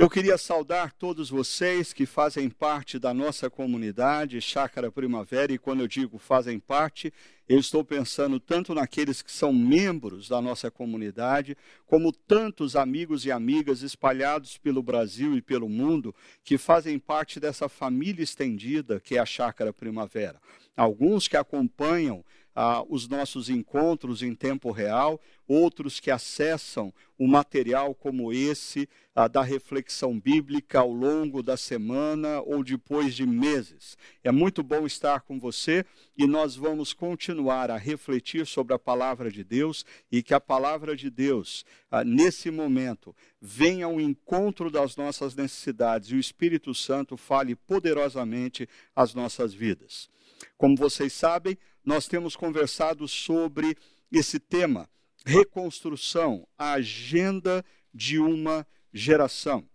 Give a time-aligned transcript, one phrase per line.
[0.00, 5.80] Eu queria saudar todos vocês que fazem parte da nossa comunidade Chácara Primavera, e quando
[5.80, 7.12] eu digo fazem parte,
[7.48, 13.32] eu estou pensando tanto naqueles que são membros da nossa comunidade, como tantos amigos e
[13.32, 19.18] amigas espalhados pelo Brasil e pelo mundo que fazem parte dessa família estendida que é
[19.18, 20.40] a Chácara Primavera.
[20.76, 22.24] Alguns que acompanham
[22.60, 29.28] ah, os nossos encontros em tempo real, outros que acessam o material como esse ah,
[29.28, 33.96] da reflexão bíblica ao longo da semana ou depois de meses.
[34.24, 35.84] É muito bom estar com você
[36.16, 40.96] e nós vamos continuar a refletir sobre a palavra de Deus e que a palavra
[40.96, 47.16] de Deus, ah, nesse momento, venha ao encontro das nossas necessidades e o Espírito Santo
[47.16, 50.08] fale poderosamente às nossas vidas.
[50.56, 51.56] Como vocês sabem,
[51.88, 53.74] nós temos conversado sobre
[54.12, 54.90] esse tema,
[55.24, 59.66] reconstrução, a agenda de uma geração.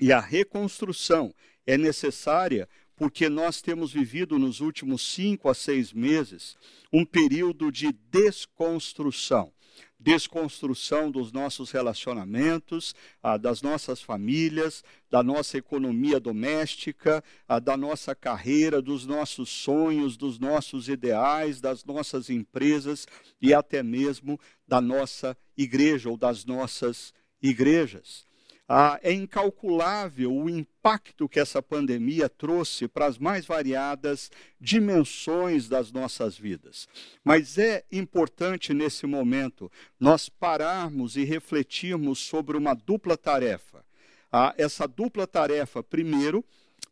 [0.00, 1.32] E a reconstrução
[1.64, 6.56] é necessária porque nós temos vivido nos últimos cinco a seis meses
[6.92, 9.52] um período de desconstrução
[9.98, 18.14] desconstrução dos nossos relacionamentos, ah, das nossas famílias, da nossa economia doméstica, ah, da nossa
[18.14, 23.06] carreira, dos nossos sonhos, dos nossos ideais, das nossas empresas
[23.40, 28.25] e até mesmo da nossa igreja ou das nossas igrejas.
[28.68, 34.28] Ah, é incalculável o impacto que essa pandemia trouxe para as mais variadas
[34.60, 36.88] dimensões das nossas vidas.
[37.22, 43.84] Mas é importante nesse momento nós pararmos e refletirmos sobre uma dupla tarefa.
[44.32, 46.44] Ah, essa dupla tarefa, primeiro,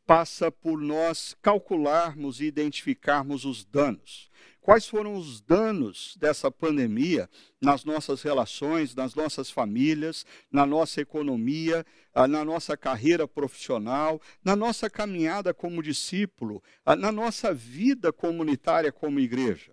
[0.06, 4.30] passa por nós calcularmos e identificarmos os danos.
[4.64, 7.28] Quais foram os danos dessa pandemia
[7.60, 11.84] nas nossas relações, nas nossas famílias, na nossa economia,
[12.14, 18.90] ah, na nossa carreira profissional, na nossa caminhada como discípulo, ah, na nossa vida comunitária
[18.90, 19.72] como igreja?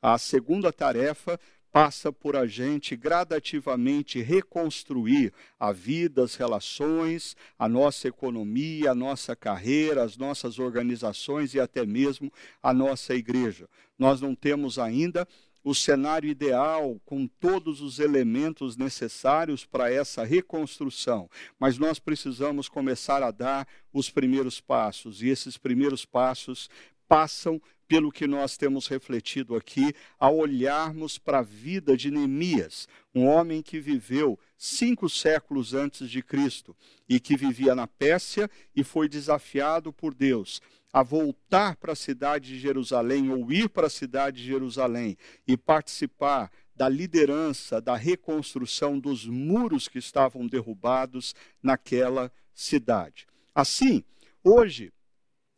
[0.00, 1.38] A segunda tarefa
[1.72, 9.34] passa por a gente gradativamente reconstruir a vida, as relações, a nossa economia, a nossa
[9.34, 12.30] carreira, as nossas organizações e até mesmo
[12.62, 13.66] a nossa igreja.
[13.98, 15.26] Nós não temos ainda
[15.64, 23.22] o cenário ideal com todos os elementos necessários para essa reconstrução, mas nós precisamos começar
[23.22, 26.68] a dar os primeiros passos, e esses primeiros passos
[27.08, 33.26] passam pelo que nós temos refletido aqui, ao olharmos para a vida de Neemias, um
[33.26, 36.74] homem que viveu cinco séculos antes de Cristo
[37.06, 42.54] e que vivia na Pérsia e foi desafiado por Deus a voltar para a cidade
[42.54, 48.98] de Jerusalém ou ir para a cidade de Jerusalém e participar da liderança, da reconstrução
[48.98, 53.26] dos muros que estavam derrubados naquela cidade.
[53.54, 54.02] Assim,
[54.42, 54.90] hoje,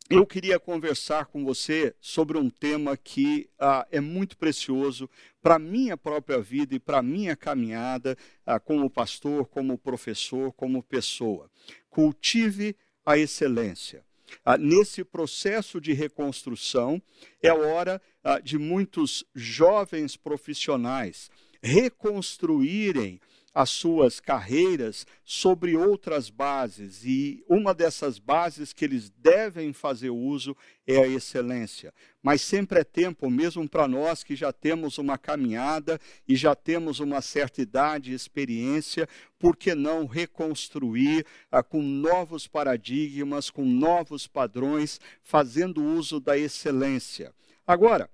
[0.09, 5.09] eu queria conversar com você sobre um tema que ah, é muito precioso
[5.41, 10.53] para a minha própria vida e para a minha caminhada ah, como pastor, como professor,
[10.53, 11.49] como pessoa.
[11.89, 14.05] Cultive a excelência.
[14.43, 17.01] Ah, nesse processo de reconstrução,
[17.41, 21.31] é hora ah, de muitos jovens profissionais
[21.63, 23.19] reconstruírem
[23.55, 30.57] as suas carreiras sobre outras bases, e uma dessas bases que eles devem fazer uso
[30.85, 31.93] é a excelência.
[32.21, 36.99] Mas sempre é tempo, mesmo para nós que já temos uma caminhada e já temos
[36.99, 39.07] uma certa idade e experiência,
[39.39, 47.33] por que não reconstruir ah, com novos paradigmas, com novos padrões, fazendo uso da excelência?
[47.65, 48.09] Agora,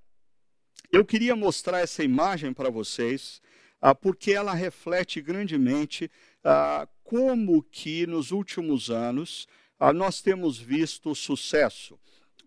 [0.92, 3.40] eu queria mostrar essa imagem para vocês
[3.94, 6.10] porque ela reflete grandemente
[6.44, 9.48] ah, como que nos últimos anos
[9.80, 11.98] ah, nós temos visto sucesso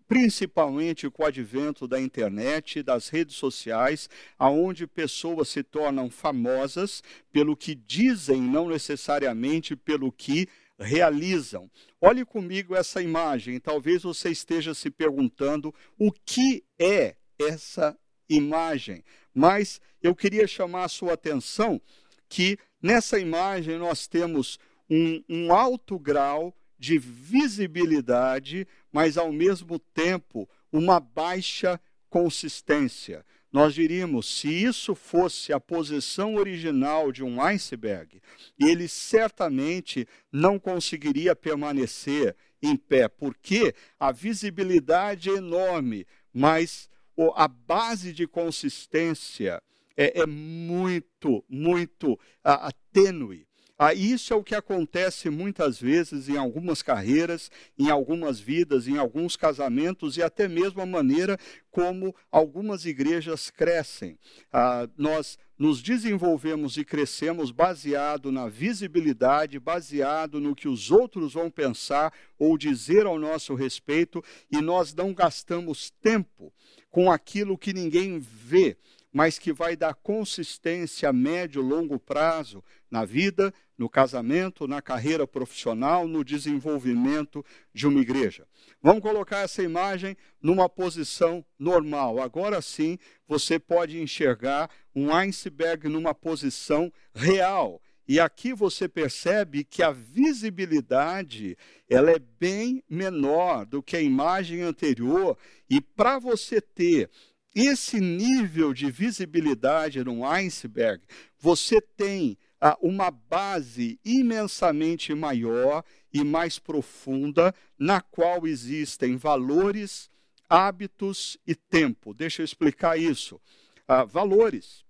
[0.08, 4.08] principalmente com o advento da internet, das redes sociais,
[4.38, 7.02] aonde pessoas se tornam famosas
[7.32, 10.48] pelo que dizem, não necessariamente pelo que
[10.78, 11.70] realizam.
[12.00, 17.98] Olhe comigo essa imagem, talvez você esteja se perguntando o que é essa
[18.28, 19.02] imagem.
[19.36, 21.78] Mas eu queria chamar a sua atenção
[22.26, 30.48] que nessa imagem nós temos um, um alto grau de visibilidade, mas ao mesmo tempo
[30.72, 31.78] uma baixa
[32.08, 33.26] consistência.
[33.52, 38.22] Nós diríamos, se isso fosse a posição original de um iceberg,
[38.58, 46.88] ele certamente não conseguiria permanecer em pé, porque a visibilidade é enorme, mas
[47.34, 49.62] a base de consistência
[49.96, 53.46] é, é muito, muito a, a tênue.
[53.78, 58.96] Ah, isso é o que acontece muitas vezes em algumas carreiras, em algumas vidas, em
[58.96, 61.38] alguns casamentos e até mesmo a maneira
[61.70, 64.18] como algumas igrejas crescem.
[64.50, 71.50] Ah, nós nos desenvolvemos e crescemos baseado na visibilidade, baseado no que os outros vão
[71.50, 76.50] pensar ou dizer ao nosso respeito, e nós não gastamos tempo
[76.90, 78.76] com aquilo que ninguém vê,
[79.12, 85.26] mas que vai dar consistência a médio longo prazo na vida, no casamento, na carreira
[85.26, 88.46] profissional, no desenvolvimento de uma igreja.
[88.82, 92.20] Vamos colocar essa imagem numa posição normal.
[92.20, 97.80] Agora sim, você pode enxergar um iceberg numa posição real.
[98.08, 101.58] E aqui você percebe que a visibilidade
[101.88, 105.36] ela é bem menor do que a imagem anterior.
[105.68, 107.10] E para você ter
[107.54, 111.02] esse nível de visibilidade num iceberg,
[111.38, 115.82] você tem ah, uma base imensamente maior
[116.12, 120.08] e mais profunda, na qual existem valores,
[120.48, 122.14] hábitos e tempo.
[122.14, 123.40] Deixa eu explicar isso.
[123.88, 124.85] Ah, valores.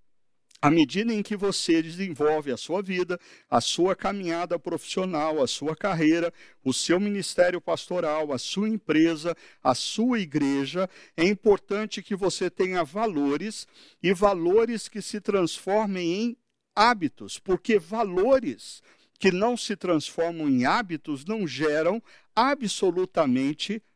[0.66, 5.76] À medida em que você desenvolve a sua vida, a sua caminhada profissional, a sua
[5.76, 6.34] carreira,
[6.64, 12.82] o seu ministério pastoral, a sua empresa, a sua igreja, é importante que você tenha
[12.82, 13.64] valores
[14.02, 16.36] e valores que se transformem em
[16.74, 18.82] hábitos, porque valores
[19.20, 22.02] que não se transformam em hábitos não geram
[22.34, 23.95] absolutamente nada.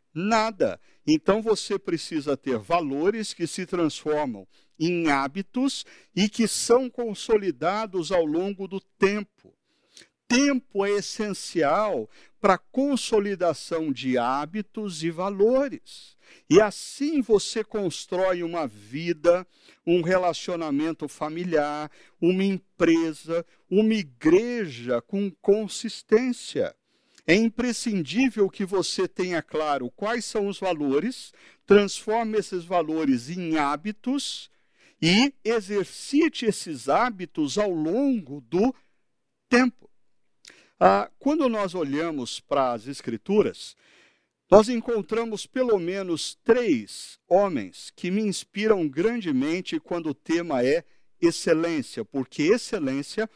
[1.06, 4.46] Então você precisa ter valores que se transformam
[4.78, 5.84] em hábitos
[6.14, 9.54] e que são consolidados ao longo do tempo.
[10.26, 12.08] Tempo é essencial
[12.40, 16.16] para a consolidação de hábitos e valores.
[16.48, 19.46] E assim você constrói uma vida,
[19.84, 21.90] um relacionamento familiar,
[22.20, 26.74] uma empresa, uma igreja com consistência.
[27.26, 31.32] É imprescindível que você tenha claro quais são os valores,
[31.66, 34.50] transforme esses valores em hábitos
[35.00, 38.74] e exercite esses hábitos ao longo do
[39.48, 39.90] tempo.
[40.78, 43.76] Ah, quando nós olhamos para as Escrituras,
[44.50, 50.84] nós encontramos pelo menos três homens que me inspiram grandemente quando o tema é
[51.20, 53.28] excelência, porque excelência é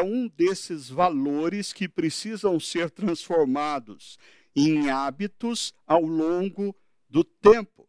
[0.00, 4.18] um desses valores que precisam ser transformados
[4.54, 6.74] em hábitos ao longo
[7.08, 7.88] do tempo.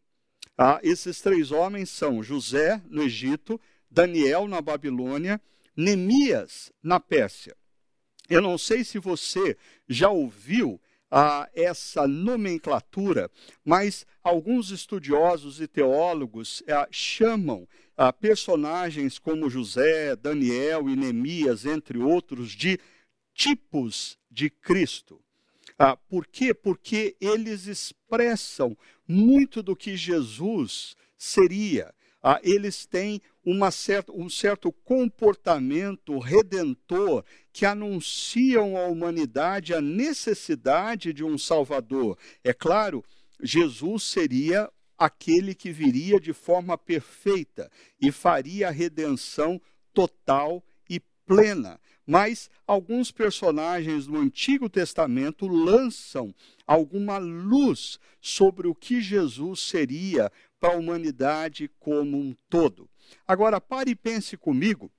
[0.58, 3.60] Ah, esses três homens são José, no Egito,
[3.90, 5.40] Daniel, na Babilônia,
[5.76, 7.56] Neemias, na Pérsia.
[8.28, 9.56] Eu não sei se você
[9.88, 10.80] já ouviu
[11.10, 13.30] ah, essa nomenclatura,
[13.64, 21.98] mas alguns estudiosos e teólogos ah, chamam ah, personagens como José, Daniel e Neemias, entre
[21.98, 22.78] outros, de
[23.34, 25.20] tipos de Cristo.
[25.78, 26.54] Ah, por quê?
[26.54, 28.76] Porque eles expressam
[29.06, 31.92] muito do que Jesus seria.
[32.22, 41.12] Ah, eles têm uma certa, um certo comportamento redentor que anunciam à humanidade a necessidade
[41.12, 42.16] de um Salvador.
[42.42, 43.04] É claro,
[43.42, 47.70] Jesus seria aquele que viria de forma perfeita
[48.00, 49.60] e faria a redenção
[49.92, 51.80] total e plena.
[52.06, 56.34] Mas alguns personagens do Antigo Testamento lançam
[56.66, 60.30] alguma luz sobre o que Jesus seria
[60.60, 62.88] para a humanidade como um todo.
[63.26, 64.90] Agora, pare e pense comigo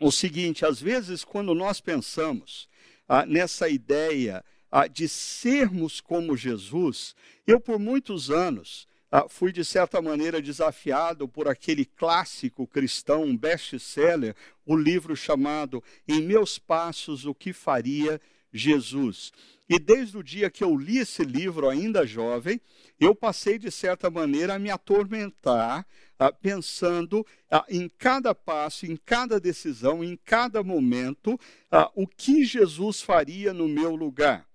[0.00, 2.68] o seguinte: às vezes, quando nós pensamos
[3.08, 7.14] ah, nessa ideia ah, de sermos como Jesus,
[7.46, 8.86] eu, por muitos anos,
[9.28, 16.58] fui, de certa maneira, desafiado por aquele clássico cristão, best-seller, o livro chamado Em Meus
[16.58, 18.20] Passos, O que Faria
[18.52, 19.32] Jesus.
[19.68, 22.60] E desde o dia que eu li esse livro, ainda jovem,
[22.98, 25.86] eu passei, de certa maneira, a me atormentar,
[26.18, 31.38] ah, pensando ah, em cada passo, em cada decisão, em cada momento,
[31.70, 34.49] ah, o que Jesus faria no meu lugar.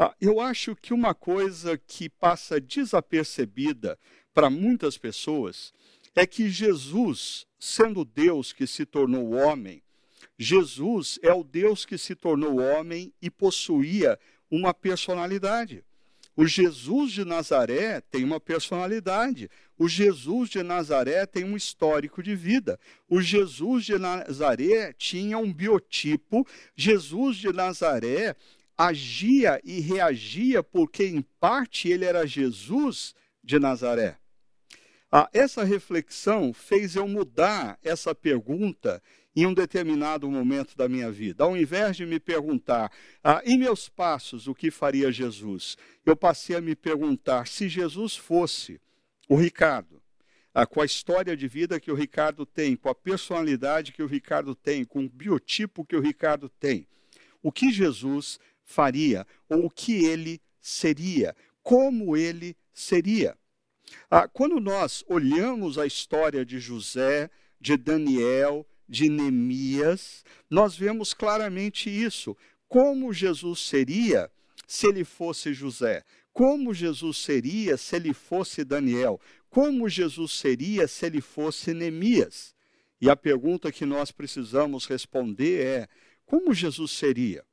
[0.00, 3.98] Ah, eu acho que uma coisa que passa desapercebida
[4.32, 5.72] para muitas pessoas
[6.14, 9.82] é que Jesus, sendo Deus que se tornou homem,
[10.38, 14.16] Jesus é o Deus que se tornou homem e possuía
[14.48, 15.82] uma personalidade.
[16.36, 19.50] O Jesus de Nazaré tem uma personalidade.
[19.76, 22.78] O Jesus de Nazaré tem um histórico de vida.
[23.08, 26.46] O Jesus de Nazaré tinha um biotipo.
[26.76, 28.36] Jesus de Nazaré
[28.78, 34.16] agia e reagia porque, em parte, ele era Jesus de Nazaré.
[35.10, 39.02] Ah, essa reflexão fez eu mudar essa pergunta
[39.34, 41.44] em um determinado momento da minha vida.
[41.44, 42.92] Ao invés de me perguntar,
[43.24, 45.76] ah, em meus passos, o que faria Jesus?
[46.04, 48.80] Eu passei a me perguntar se Jesus fosse
[49.28, 50.02] o Ricardo,
[50.52, 54.06] ah, com a história de vida que o Ricardo tem, com a personalidade que o
[54.06, 56.86] Ricardo tem, com o biotipo que o Ricardo tem,
[57.42, 63.36] o que Jesus faria ou o que ele seria, como ele seria.
[64.10, 71.88] Ah, quando nós olhamos a história de José, de Daniel, de Neemias, nós vemos claramente
[71.88, 72.36] isso.
[72.68, 74.30] Como Jesus seria
[74.66, 76.04] se ele fosse José?
[76.30, 79.18] Como Jesus seria se ele fosse Daniel?
[79.48, 82.54] Como Jesus seria se ele fosse Neemias?
[83.00, 85.88] E a pergunta que nós precisamos responder é:
[86.26, 87.47] como Jesus seria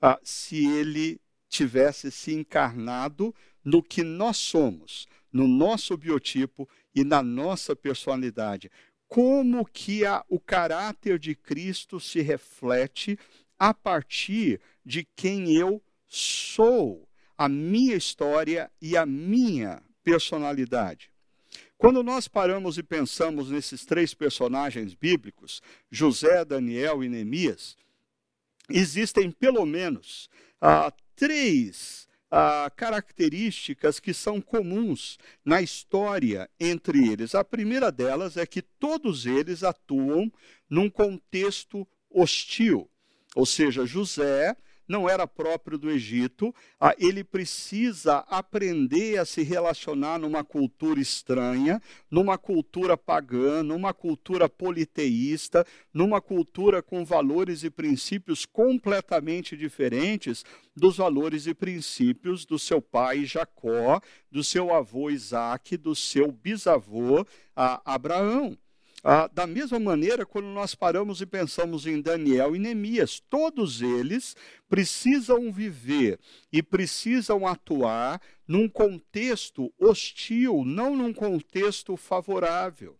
[0.00, 7.22] ah, se ele tivesse se encarnado no que nós somos, no nosso biotipo e na
[7.22, 8.70] nossa personalidade?
[9.06, 13.18] Como que a, o caráter de Cristo se reflete
[13.58, 21.10] a partir de quem eu sou, a minha história e a minha personalidade?
[21.78, 27.76] Quando nós paramos e pensamos nesses três personagens bíblicos, José, Daniel e Neemias,
[28.68, 30.28] existem pelo menos
[30.60, 37.34] ah, três ah, características que são comuns na história entre eles.
[37.34, 40.30] A primeira delas é que todos eles atuam
[40.68, 42.90] num contexto hostil.
[43.34, 44.56] Ou seja, José
[44.88, 51.80] não era próprio do Egito, ah, ele precisa aprender a se relacionar numa cultura estranha,
[52.10, 60.96] numa cultura pagã, numa cultura politeísta, numa cultura com valores e princípios completamente diferentes dos
[60.96, 67.82] valores e princípios do seu pai Jacó, do seu avô Isaac, do seu bisavô ah,
[67.84, 68.56] Abraão.
[69.04, 74.36] Ah, da mesma maneira, quando nós paramos e pensamos em Daniel e Neemias, todos eles
[74.68, 76.18] precisam viver
[76.52, 82.98] e precisam atuar num contexto hostil, não num contexto favorável.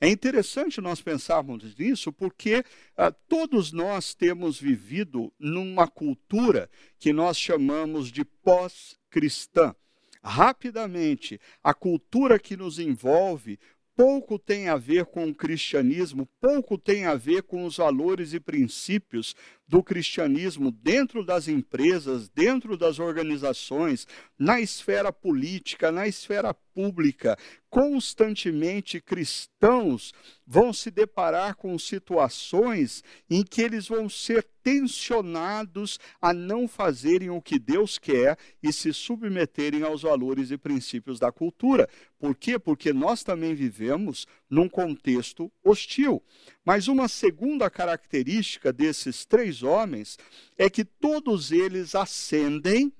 [0.00, 2.64] É interessante nós pensarmos nisso porque
[2.96, 6.68] ah, todos nós temos vivido numa cultura
[6.98, 9.74] que nós chamamos de pós-cristã.
[10.22, 13.58] Rapidamente, a cultura que nos envolve
[14.00, 18.40] pouco tem a ver com o cristianismo, pouco tem a ver com os valores e
[18.40, 19.36] princípios
[19.70, 24.04] do cristianismo dentro das empresas, dentro das organizações,
[24.36, 27.38] na esfera política, na esfera pública.
[27.68, 30.12] Constantemente cristãos
[30.44, 37.40] vão se deparar com situações em que eles vão ser tensionados a não fazerem o
[37.40, 41.88] que Deus quer e se submeterem aos valores e princípios da cultura.
[42.18, 42.58] Por quê?
[42.58, 46.22] Porque nós também vivemos num contexto hostil.
[46.64, 50.18] Mas uma segunda característica desses três homens
[50.58, 52.92] é que todos eles ascendem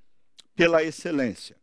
[0.55, 1.61] pela excelência.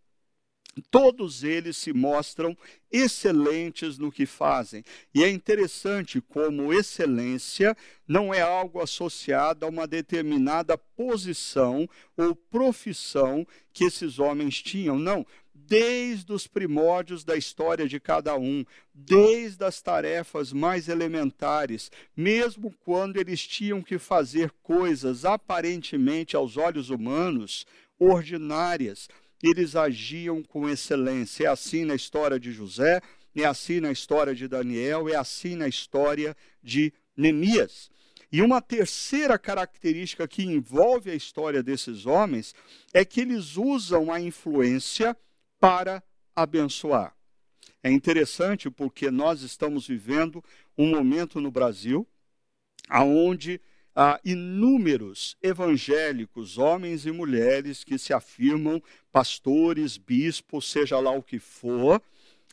[0.91, 2.55] Todos eles se mostram
[2.91, 4.83] excelentes no que fazem.
[5.13, 7.75] E é interessante como excelência
[8.07, 14.99] não é algo associado a uma determinada posição ou profissão que esses homens tinham.
[14.99, 15.25] Não,
[15.67, 23.17] desde os primórdios da história de cada um, desde as tarefas mais elementares, mesmo quando
[23.17, 27.65] eles tinham que fazer coisas aparentemente aos olhos humanos
[27.99, 29.09] ordinárias,
[29.43, 31.45] eles agiam com excelência.
[31.45, 33.01] É assim na história de José,
[33.35, 37.89] é assim na história de Daniel, é assim na história de Neemias.
[38.31, 42.53] E uma terceira característica que envolve a história desses homens
[42.93, 45.15] é que eles usam a influência
[45.59, 46.03] para
[46.35, 47.15] abençoar.
[47.83, 50.43] É interessante porque nós estamos vivendo
[50.77, 52.07] um momento no Brasil
[52.89, 53.59] onde
[53.95, 61.39] há inúmeros evangélicos, homens e mulheres, que se afirmam pastores, bispos, seja lá o que
[61.39, 62.01] for,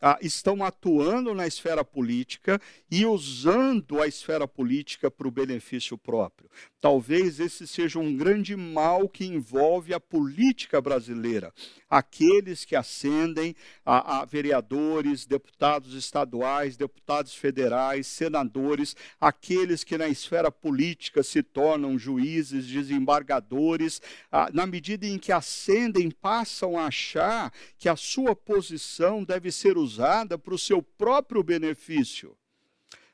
[0.00, 2.60] ah, estão atuando na esfera política
[2.90, 6.50] e usando a esfera política para o benefício próprio.
[6.80, 11.52] Talvez esse seja um grande mal que envolve a política brasileira.
[11.88, 20.50] Aqueles que ascendem a, a vereadores, deputados estaduais, deputados federais, senadores, aqueles que na esfera
[20.50, 27.88] política se tornam juízes, desembargadores, ah, na medida em que ascendem, passam a achar que
[27.88, 32.36] a sua posição deve ser usada usada para o seu próprio benefício.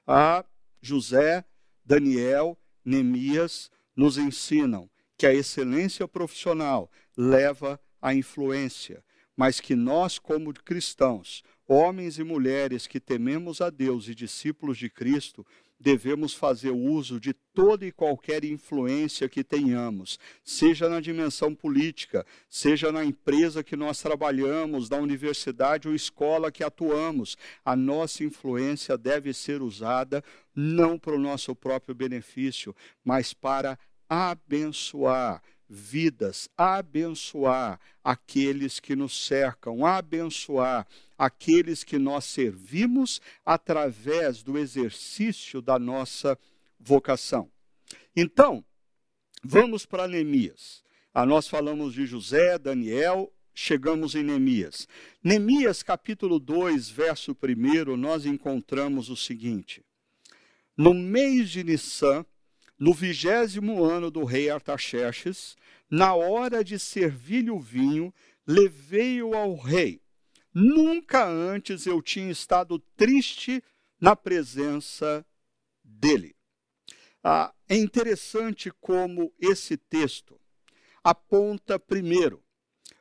[0.06, 0.44] A
[0.80, 1.44] José,
[1.84, 9.04] Daniel, Neemias nos ensinam que a excelência profissional leva à influência,
[9.36, 14.88] mas que nós, como cristãos, homens e mulheres que tememos a Deus e discípulos de
[14.88, 15.46] Cristo,
[15.80, 22.92] devemos fazer uso de toda e qualquer influência que tenhamos, seja na dimensão política, seja
[22.92, 27.36] na empresa que nós trabalhamos, na universidade ou escola que atuamos.
[27.64, 30.22] A nossa influência deve ser usada
[30.54, 39.86] não para o nosso próprio benefício, mas para abençoar vidas, abençoar aqueles que nos cercam,
[39.86, 40.84] abençoar
[41.16, 46.36] aqueles que nós servimos através do exercício da nossa
[46.78, 47.48] vocação.
[48.16, 48.64] Então,
[49.44, 50.82] vamos para Neemias.
[51.14, 54.88] Ah, nós falamos de José, Daniel, chegamos em Neemias.
[55.22, 59.84] Neemias, capítulo 2, verso 1, nós encontramos o seguinte:
[60.76, 62.24] No mês de Nissan,
[62.80, 65.54] no vigésimo ano do rei Artaxerxes,
[65.88, 68.12] na hora de servir-lhe o vinho,
[68.44, 70.00] levei-o ao rei
[70.52, 73.62] Nunca antes eu tinha estado triste
[74.00, 75.24] na presença
[75.84, 76.34] dele.
[77.22, 80.40] Ah, é interessante como esse texto
[81.04, 82.42] aponta primeiro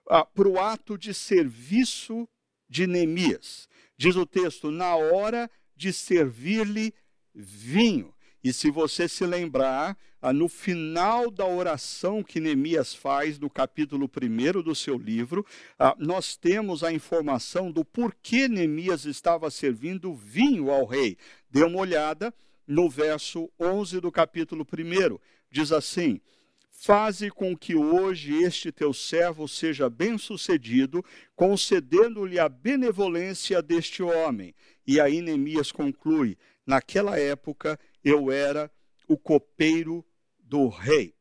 [0.10, 2.30] ah, para o ato de serviço
[2.68, 3.68] de Neemias.
[3.98, 6.94] Diz o texto, na hora de servir-lhe
[7.34, 8.14] vinho.
[8.44, 14.10] E se você se lembrar, ah, no final da oração que Neemias faz, no capítulo
[14.10, 15.46] 1 do seu livro,
[15.78, 21.18] ah, nós temos a informação do porquê Neemias estava servindo vinho ao rei.
[21.50, 22.34] Dê uma olhada
[22.68, 25.18] no verso 11 do capítulo 1.
[25.52, 26.22] Diz assim:
[26.70, 31.04] Faze com que hoje este teu servo seja bem-sucedido,
[31.36, 34.56] concedendo-lhe a benevolência deste homem.
[34.88, 38.72] E aí Neemias conclui: Naquela época eu era
[39.08, 40.06] o copeiro
[40.40, 41.16] do rei.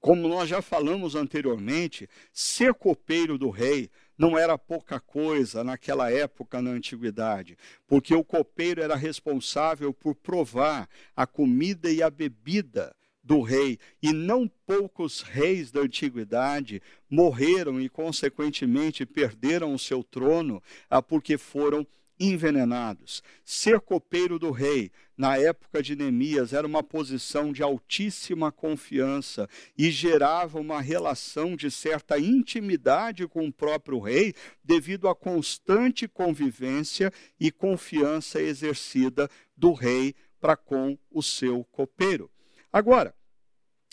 [0.00, 6.60] Como nós já falamos anteriormente, ser copeiro do rei não era pouca coisa naquela época
[6.60, 7.56] na antiguidade,
[7.86, 14.12] porque o copeiro era responsável por provar a comida e a bebida do rei, e
[14.12, 21.86] não poucos reis da antiguidade morreram e, consequentemente, perderam o seu trono ah, porque foram
[22.22, 23.22] envenenados.
[23.44, 29.90] Ser copeiro do rei, na época de Neemias, era uma posição de altíssima confiança e
[29.90, 37.50] gerava uma relação de certa intimidade com o próprio rei, devido à constante convivência e
[37.50, 42.30] confiança exercida do rei para com o seu copeiro.
[42.72, 43.14] Agora,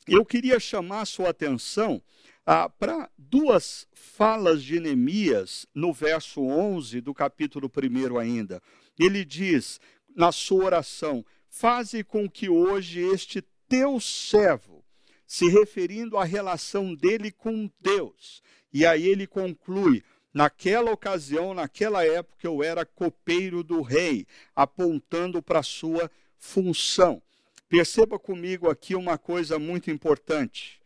[0.07, 2.01] eu queria chamar a sua atenção
[2.45, 8.61] ah, para duas falas de Neemias no verso 11 do capítulo 1 ainda.
[8.97, 9.79] Ele diz
[10.15, 14.83] na sua oração: Faze com que hoje este teu servo,
[15.27, 18.41] se referindo à relação dele com Deus,
[18.73, 25.59] e aí ele conclui: Naquela ocasião, naquela época, eu era copeiro do rei, apontando para
[25.59, 27.21] a sua função.
[27.67, 30.78] Perceba comigo aqui uma coisa muito importante.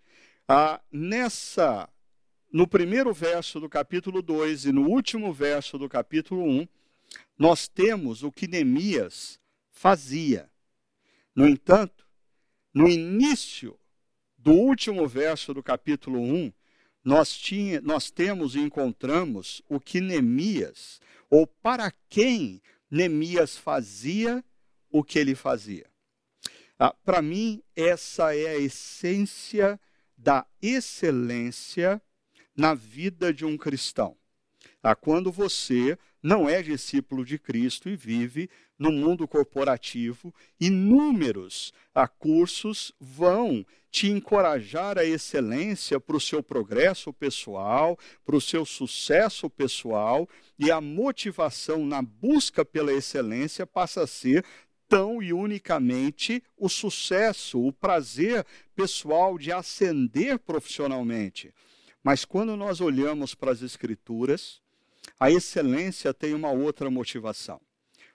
[0.48, 1.90] Ah, nessa,
[2.52, 6.68] no primeiro verso do capítulo 2 e no último verso do capítulo 1,
[7.38, 9.40] nós temos o que Neemias
[9.72, 10.52] fazia.
[11.34, 12.06] No entanto,
[12.74, 13.80] no início
[14.38, 16.52] do último verso do capítulo 1,
[17.06, 24.44] nós, tinha, nós temos e encontramos o que Neemias, ou para quem Neemias fazia
[24.90, 25.90] o que ele fazia.
[26.78, 29.80] Ah, para mim, essa é a essência
[30.24, 32.02] da excelência
[32.56, 34.16] na vida de um cristão.
[34.82, 42.08] Ah, quando você não é discípulo de Cristo e vive no mundo corporativo, inúmeros ah,
[42.08, 49.50] cursos vão te encorajar a excelência para o seu progresso pessoal, para o seu sucesso
[49.50, 54.44] pessoal, e a motivação na busca pela excelência passa a ser
[54.88, 61.54] tão e unicamente o sucesso, o prazer pessoal de ascender profissionalmente.
[62.04, 64.62] Mas quando nós olhamos para as Escrituras,
[65.20, 67.62] a excelência tem uma outra motivação.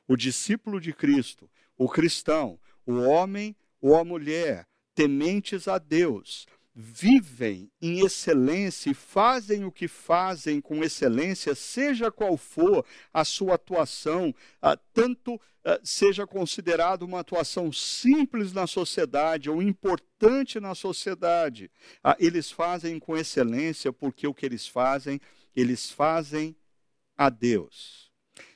[0.07, 6.47] O discípulo de Cristo, o cristão, o homem ou a mulher, tementes a Deus,
[6.81, 13.57] vivem em excelência e fazem o que fazem com excelência, seja qual for a sua
[13.57, 21.69] atuação, ah, tanto ah, seja considerado uma atuação simples na sociedade ou importante na sociedade,
[22.01, 25.21] ah, eles fazem com excelência porque o que eles fazem,
[25.57, 26.55] eles fazem
[27.17, 28.09] a Deus.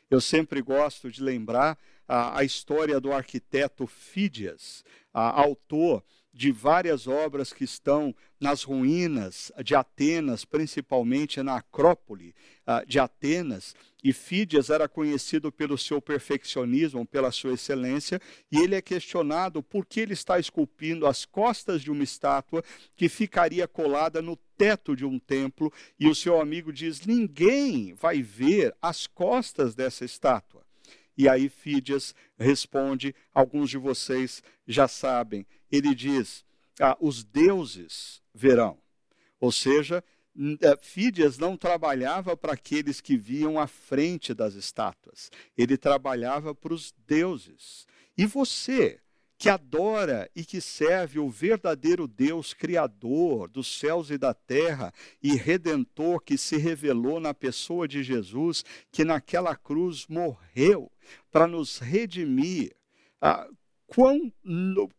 [0.08, 7.64] Eu sempre gosto de lembrar a história do arquiteto Fídias, autor de várias obras que
[7.64, 12.35] estão nas ruínas de Atenas, principalmente na Acrópole
[12.66, 13.75] uh, de Atenas.
[14.03, 19.87] E Fídias era conhecido pelo seu perfeccionismo, pela sua excelência, e ele é questionado por
[19.87, 22.64] que ele está esculpindo as costas de uma estátua
[22.97, 28.23] que ficaria colada no teto de um templo, e o seu amigo diz: ninguém vai
[28.23, 30.62] ver as costas dessa estátua.
[31.16, 36.44] E aí Fídias responde, alguns de vocês já sabem, ele diz:
[36.81, 38.79] ah, os deuses verão.
[39.38, 40.03] Ou seja,
[40.61, 46.72] eh, Fídias não trabalhava para aqueles que viam à frente das estátuas, ele trabalhava para
[46.72, 47.87] os deuses.
[48.16, 49.01] E você,
[49.42, 55.35] que adora e que serve o verdadeiro Deus Criador dos céus e da terra e
[55.35, 60.92] Redentor que se revelou na pessoa de Jesus, que naquela cruz morreu
[61.28, 62.72] para nos redimir.
[63.20, 63.48] Ah,
[63.94, 64.33] quão,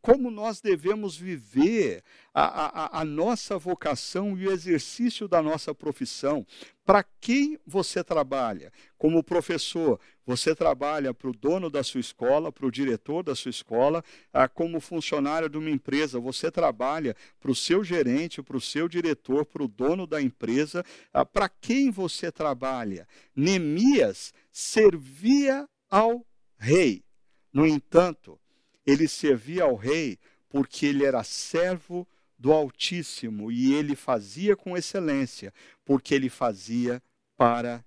[0.03, 6.45] como nós devemos viver a, a, a, nossa vocação e o exercício da nossa profissão.
[6.85, 8.71] Para quem você trabalha?
[8.95, 13.49] Como professor, você trabalha para o dono da sua escola, para o diretor da sua
[13.49, 18.61] escola, ah, como funcionário de uma empresa, você trabalha para o seu gerente, para o
[18.61, 20.85] seu diretor, para o dono da empresa.
[21.11, 23.07] Ah, para quem você trabalha?
[23.35, 26.23] Neemias servia ao
[26.59, 27.03] rei.
[27.51, 28.39] No entanto,
[28.85, 30.17] ele servia ao rei
[30.49, 35.53] porque ele era servo do Altíssimo e ele fazia com excelência,
[35.85, 37.01] porque ele fazia
[37.37, 37.83] para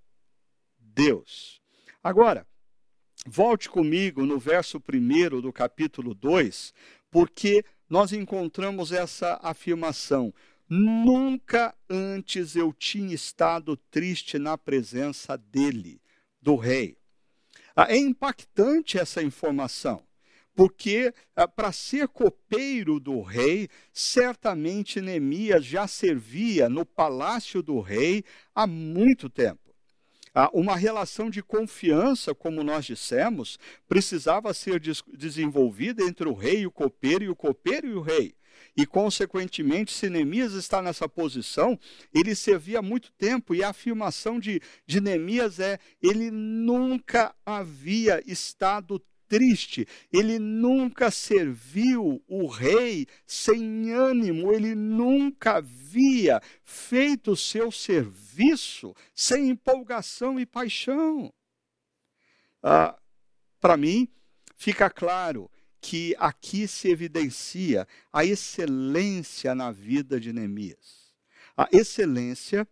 [0.79, 1.61] Deus.
[2.03, 2.47] Agora,
[3.27, 6.73] volte comigo no verso 1 do capítulo 2,
[7.11, 10.33] porque nós encontramos essa afirmação:
[10.69, 16.01] Nunca antes eu tinha estado triste na presença dele,
[16.41, 16.97] do rei.
[17.77, 20.06] Ah, é impactante essa informação
[20.57, 28.25] porque ah, para ser copeiro do rei, certamente Neemias já servia no palácio do rei
[28.55, 29.61] há muito tempo.
[30.35, 36.61] Ah, uma relação de confiança, como nós dissemos, precisava ser des desenvolvida entre o rei
[36.61, 38.35] e o copeiro, e o copeiro e o rei.
[38.75, 41.79] E, consequentemente, se Neemias está nessa posição,
[42.15, 48.23] ele servia há muito tempo, e a afirmação de, de Neemias é: ele nunca havia
[48.27, 49.87] estado triste.
[50.13, 59.51] Ele nunca serviu o rei sem ânimo, ele nunca havia feito o seu serviço sem
[59.51, 61.33] empolgação e paixão.
[62.63, 62.99] Ah,
[63.61, 64.09] Para mim,
[64.57, 71.15] fica claro que aqui se evidencia a excelência na vida de Neemias.
[71.57, 72.67] A excelência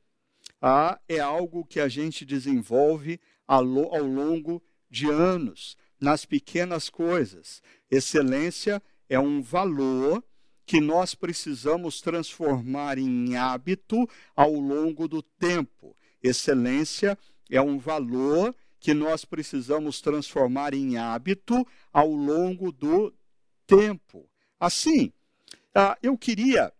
[0.61, 7.63] ah, é algo que a gente desenvolve ao longo de anos nas pequenas coisas.
[7.91, 10.23] Excelência é um valor
[10.67, 15.97] que nós precisamos transformar em hábito ao longo do tempo.
[16.23, 17.19] Excelência
[17.51, 23.13] é um valor que nós precisamos transformar em hábito ao longo do
[23.67, 24.29] tempo.
[24.61, 25.11] Assim,
[25.75, 26.73] ah, eu queria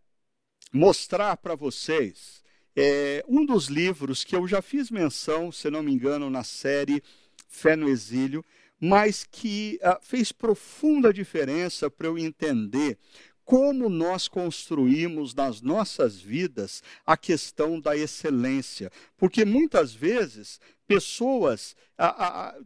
[0.71, 2.43] mostrar para vocês
[2.77, 7.03] é, um dos livros que eu já fiz menção, se não me engano, na série
[7.49, 8.45] Fé no Exílio,
[8.81, 12.99] mas que uh, fez profunda diferença para eu entender
[13.45, 18.91] como nós construímos nas nossas vidas a questão da excelência.
[19.17, 21.77] Porque muitas vezes pessoas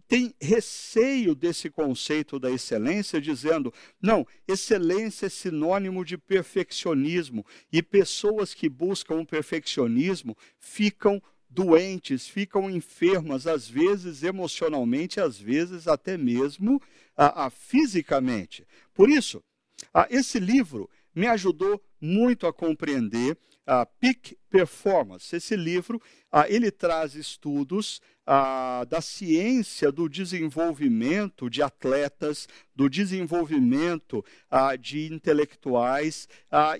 [0.06, 8.54] têm receio desse conceito da excelência, dizendo: não, excelência é sinônimo de perfeccionismo, e pessoas
[8.54, 16.80] que buscam o perfeccionismo ficam doentes, ficam enfermas, às vezes emocionalmente, às vezes até mesmo
[17.16, 18.66] a, a fisicamente.
[18.94, 19.42] Por isso,
[19.92, 25.34] a, esse livro me ajudou muito a compreender a Peak Performance.
[25.34, 26.00] Esse livro
[26.48, 28.00] ele traz estudos
[28.88, 34.24] da ciência do desenvolvimento de atletas, do desenvolvimento
[34.80, 36.28] de intelectuais.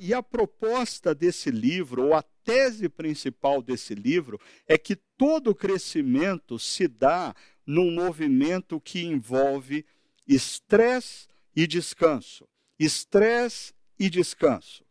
[0.01, 6.59] e a proposta desse livro, ou a tese principal desse livro é que todo crescimento
[6.59, 7.35] se dá
[7.67, 9.85] num movimento que envolve
[10.27, 12.49] estresse e descanso.
[12.79, 14.85] Estresse e descanso.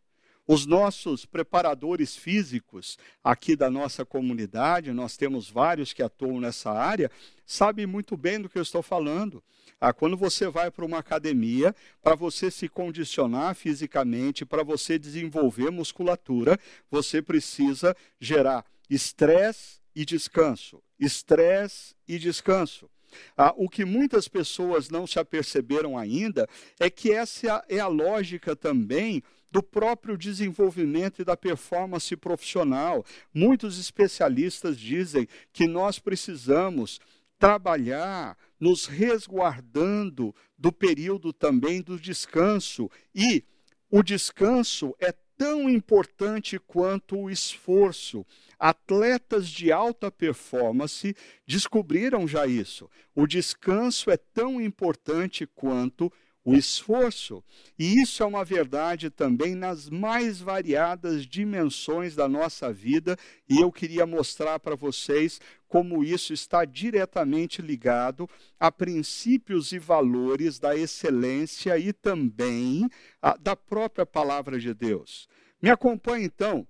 [0.46, 7.10] Os nossos preparadores físicos aqui da nossa comunidade, nós temos vários que atuam nessa área,
[7.44, 9.44] sabem muito bem do que eu estou falando.
[9.78, 15.70] Ah, quando você vai para uma academia, para você se condicionar fisicamente, para você desenvolver
[15.70, 16.58] musculatura,
[16.90, 20.82] você precisa gerar estresse e descanso.
[20.98, 22.88] Estresse e descanso.
[23.36, 28.54] Ah, o que muitas pessoas não se aperceberam ainda é que essa é a lógica
[28.54, 33.04] também do próprio desenvolvimento e da performance profissional.
[33.32, 37.00] Muitos especialistas dizem que nós precisamos
[37.38, 42.90] trabalhar nos resguardando do período também do descanso.
[43.14, 43.44] E
[43.90, 48.26] o descanso é tão importante quanto o esforço.
[48.58, 52.90] Atletas de alta performance descobriram já isso.
[53.14, 56.12] O descanso é tão importante quanto o
[56.54, 57.42] esforço.
[57.78, 63.16] E isso é uma verdade também nas mais variadas dimensões da nossa vida,
[63.48, 70.58] e eu queria mostrar para vocês como isso está diretamente ligado a princípios e valores
[70.58, 72.88] da excelência e também
[73.20, 75.28] a, da própria palavra de Deus.
[75.60, 76.66] Me acompanhe então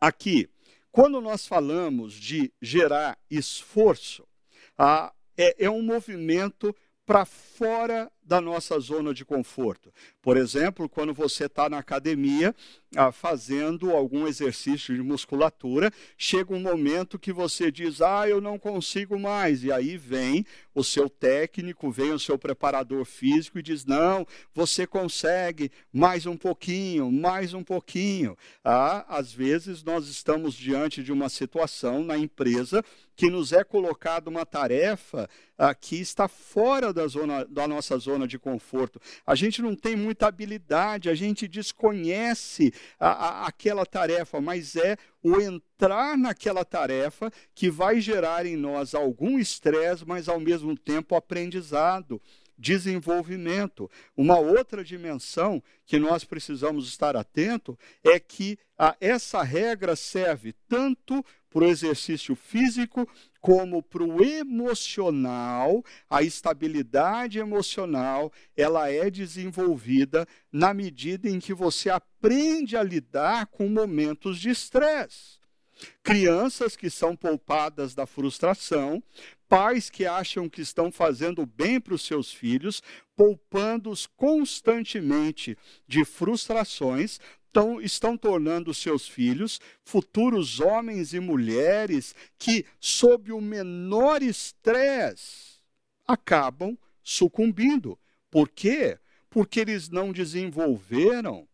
[0.00, 0.48] aqui.
[0.90, 4.28] Quando nós falamos de gerar esforço,
[5.38, 6.74] é, é um movimento
[7.06, 9.92] para fora da nossa zona de conforto.
[10.20, 12.54] Por exemplo, quando você está na academia
[12.94, 18.58] ah, fazendo algum exercício de musculatura, chega um momento que você diz: Ah, eu não
[18.58, 19.64] consigo mais.
[19.64, 24.86] E aí vem o seu técnico, vem o seu preparador físico e diz: Não, você
[24.86, 28.36] consegue mais um pouquinho, mais um pouquinho.
[28.62, 34.30] Ah, às vezes nós estamos diante de uma situação na empresa que nos é colocada
[34.30, 39.00] uma tarefa ah, que está fora da, zona, da nossa zona zona de conforto.
[39.26, 44.96] A gente não tem muita habilidade, a gente desconhece a, a, aquela tarefa, mas é
[45.22, 51.14] o entrar naquela tarefa que vai gerar em nós algum estresse, mas ao mesmo tempo
[51.14, 52.20] aprendizado
[52.58, 53.90] desenvolvimento.
[54.16, 61.24] Uma outra dimensão que nós precisamos estar atento é que a, essa regra serve tanto
[61.50, 63.06] para o exercício físico
[63.40, 71.90] como para o emocional, a estabilidade emocional, ela é desenvolvida na medida em que você
[71.90, 75.42] aprende a lidar com momentos de estresse.
[76.02, 79.02] Crianças que são poupadas da frustração,
[79.52, 82.82] pais que acham que estão fazendo bem para os seus filhos,
[83.14, 93.30] poupando-os constantemente de frustrações, estão, estão tornando seus filhos futuros homens e mulheres que, sob
[93.30, 95.60] o menor estresse,
[96.08, 97.98] acabam sucumbindo.
[98.30, 98.98] Por quê?
[99.28, 101.46] Porque eles não desenvolveram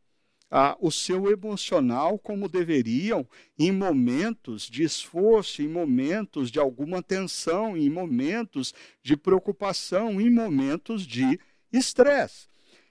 [0.51, 7.77] ah, o seu emocional como deveriam em momentos de esforço, em momentos de alguma tensão,
[7.77, 11.39] em momentos de preocupação, em momentos de
[11.73, 12.49] estresse.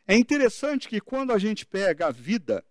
[0.08, 2.64] É interessante que quando a gente pega a vida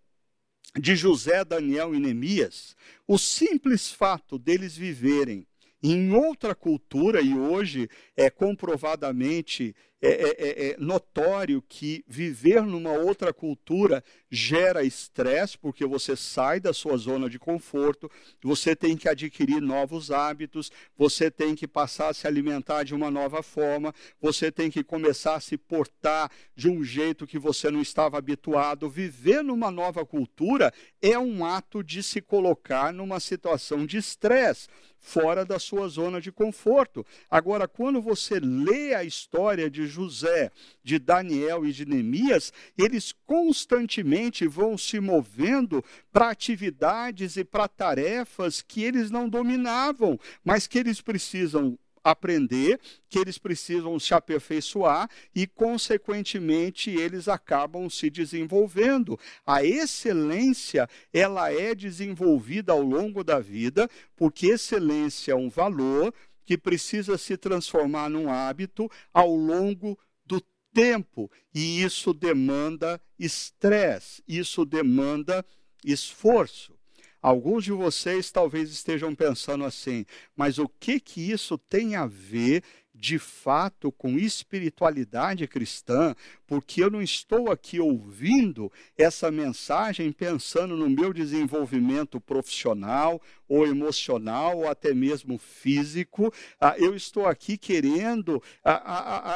[0.79, 5.47] de José, Daniel e Neemias, o simples fato deles viverem
[5.93, 12.93] em outra cultura, e hoje é comprovadamente é, é, é, é, notório que viver numa
[12.93, 18.11] outra cultura gera estresse, porque você sai da sua zona de conforto,
[18.43, 23.11] você tem que adquirir novos hábitos, você tem que passar a se alimentar de uma
[23.11, 27.81] nova forma, você tem que começar a se portar de um jeito que você não
[27.81, 28.91] estava habituado.
[28.91, 34.69] Viver numa nova cultura é um ato de se colocar numa situação de estresse
[35.07, 37.07] fora da sua zona de conforto.
[37.31, 40.51] Agora, quando você lê a história de José,
[40.83, 48.61] de Daniel e de Neemias, eles constantemente vão se movendo para atividades e para tarefas
[48.61, 51.79] que eles não dominavam, mas que eles precisam
[52.11, 59.19] aprender, que eles precisam se aperfeiçoar e, consequentemente, eles acabam se desenvolvendo.
[59.45, 66.15] A excelência, ela é desenvolvida ao longo da vida, porque excelência é um valor
[66.45, 70.41] que precisa se transformar num hábito ao longo do
[70.73, 75.45] tempo, e isso demanda estresse, isso demanda
[75.85, 76.76] esforço.
[77.21, 80.05] Alguns de vocês talvez estejam pensando assim,
[80.37, 82.63] mas o que que isso tem a ver
[82.99, 86.15] de fato com espiritualidade cristã,
[86.47, 94.61] porque eu não estou aqui ouvindo essa mensagem pensando no meu desenvolvimento profissional ou emocional
[94.61, 96.33] ou até mesmo físico.
[96.59, 98.43] Ah, eu estou aqui querendo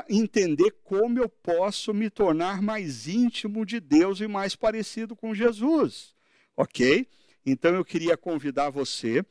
[0.09, 6.15] entender como eu posso me tornar mais íntimo de Deus e mais parecido com Jesus.
[6.57, 7.07] Ok?
[7.45, 9.25] Então eu queria convidar você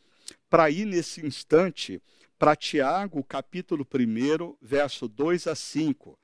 [0.49, 2.01] para ir nesse instante
[2.37, 6.17] para Tiago, capítulo 1, verso 2 a 5.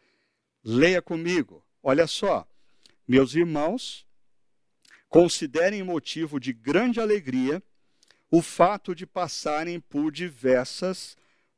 [0.64, 1.64] Leia comigo.
[1.84, 2.48] Olha só.
[3.08, 4.08] Meus irmãos,
[5.10, 7.62] considerem motivo de grande alegria
[8.32, 11.16] o fato de passarem por diversas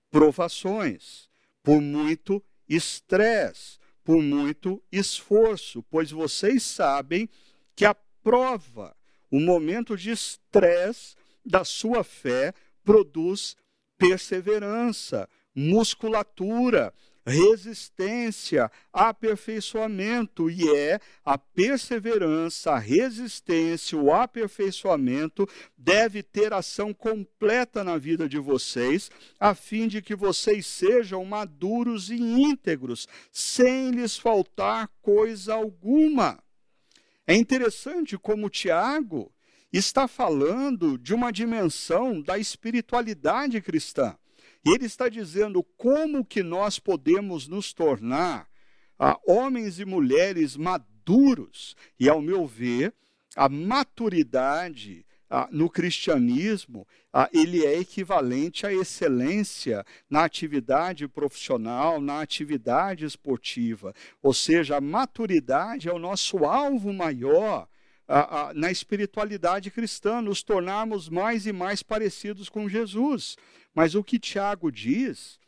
[0.09, 1.29] provações,
[1.63, 7.29] por muito estresse, por muito esforço, pois vocês sabem
[7.75, 8.96] que a prova,
[9.31, 13.55] o momento de estresse da sua fé produz
[13.97, 16.93] perseverança, musculatura,
[17.27, 25.45] resistência, aperfeiçoamento, e é a perseverança, a resistência, o aperfeiçoamento
[25.77, 32.09] deve ter ação completa na vida de vocês, a fim de que vocês sejam maduros
[32.09, 36.39] e íntegros, sem lhes faltar coisa alguma.
[37.27, 39.29] É interessante como Tiago
[39.71, 44.17] está falando de uma dimensão da espiritualidade cristã.
[44.65, 48.47] E ele está dizendo como que nós podemos nos tornar
[48.97, 51.75] ah, homens e mulheres maduros.
[51.99, 52.93] E, ao meu ver,
[53.35, 62.21] a maturidade ah, no cristianismo, ah, ele é equivalente à excelência na atividade profissional, na
[62.21, 63.93] atividade esportiva.
[64.21, 67.67] Ou seja, a maturidade é o nosso alvo maior
[68.07, 73.35] ah, na espiritualidade cristã, nos tornarmos mais e mais parecidos com Jesus.
[73.75, 75.39] Mas o que Tiago diz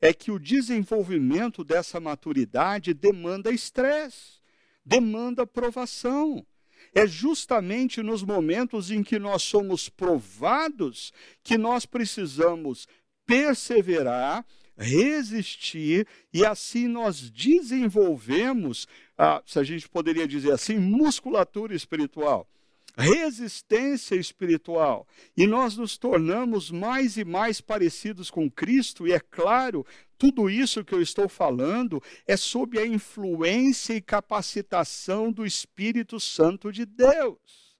[0.00, 4.38] é que o desenvolvimento dessa maturidade demanda estresse,
[4.84, 6.46] demanda provação.
[6.94, 12.86] É justamente nos momentos em que nós somos provados que nós precisamos
[13.26, 14.44] perseverar,
[14.76, 18.86] resistir, e assim nós desenvolvemos,
[19.18, 22.48] ah, se a gente poderia dizer assim, musculatura espiritual
[22.96, 25.06] resistência espiritual.
[25.36, 29.84] E nós nos tornamos mais e mais parecidos com Cristo, e é claro,
[30.16, 36.72] tudo isso que eu estou falando é sob a influência e capacitação do Espírito Santo
[36.72, 37.74] de Deus.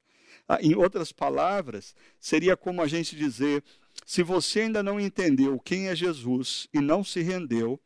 [0.47, 3.63] Ah, em outras palavras, seria como a gente dizer:
[4.05, 7.81] se você ainda não entendeu quem é Jesus e não se rendeu,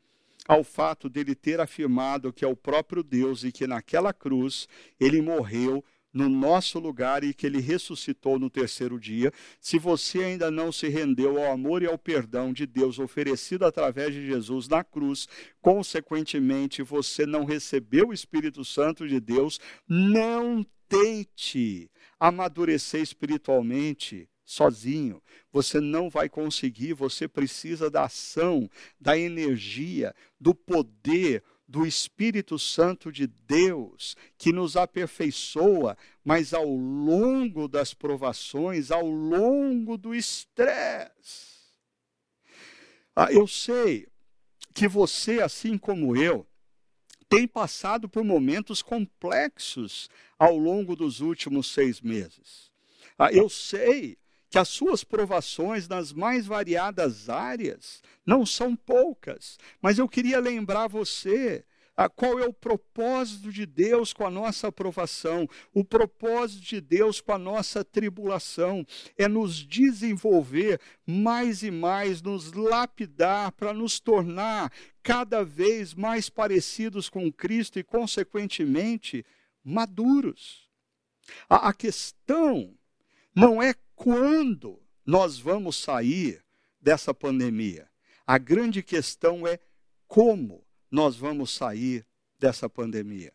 [0.49, 4.67] ao fato dele ter afirmado que é o próprio Deus e que naquela cruz
[4.99, 9.33] ele morreu no nosso lugar e que ele ressuscitou no terceiro dia.
[9.61, 14.15] Se você ainda não se rendeu ao amor e ao perdão de Deus oferecido através
[14.15, 15.29] de Jesus na cruz,
[15.61, 25.23] consequentemente você não recebeu o Espírito Santo de Deus, não tente amadurecer espiritualmente sozinho.
[25.53, 28.69] Você não vai conseguir, você precisa da ação,
[28.99, 37.69] da energia, do poder, do Espírito Santo de Deus, que nos aperfeiçoa, mas ao longo
[37.69, 41.59] das provações, ao longo do estresse.
[43.15, 44.09] Ah, eu sei
[44.73, 46.47] que você, assim como eu,
[47.29, 52.71] tem passado por momentos complexos ao longo dos últimos seis meses.
[53.19, 54.17] Ah, eu sei
[54.51, 60.89] que as suas provações nas mais variadas áreas não são poucas, mas eu queria lembrar
[60.89, 61.65] você
[62.07, 65.49] qual é o propósito de Deus com a nossa aprovação?
[65.75, 72.53] O propósito de Deus com a nossa tribulação é nos desenvolver mais e mais, nos
[72.53, 74.71] lapidar para nos tornar
[75.03, 79.25] cada vez mais parecidos com Cristo e, consequentemente,
[79.65, 80.69] maduros.
[81.49, 82.75] A, a questão
[83.35, 86.41] não é quando nós vamos sair
[86.81, 87.91] dessa pandemia.
[88.25, 89.59] A grande questão é
[90.07, 92.07] como nós vamos sair
[92.39, 93.33] dessa pandemia.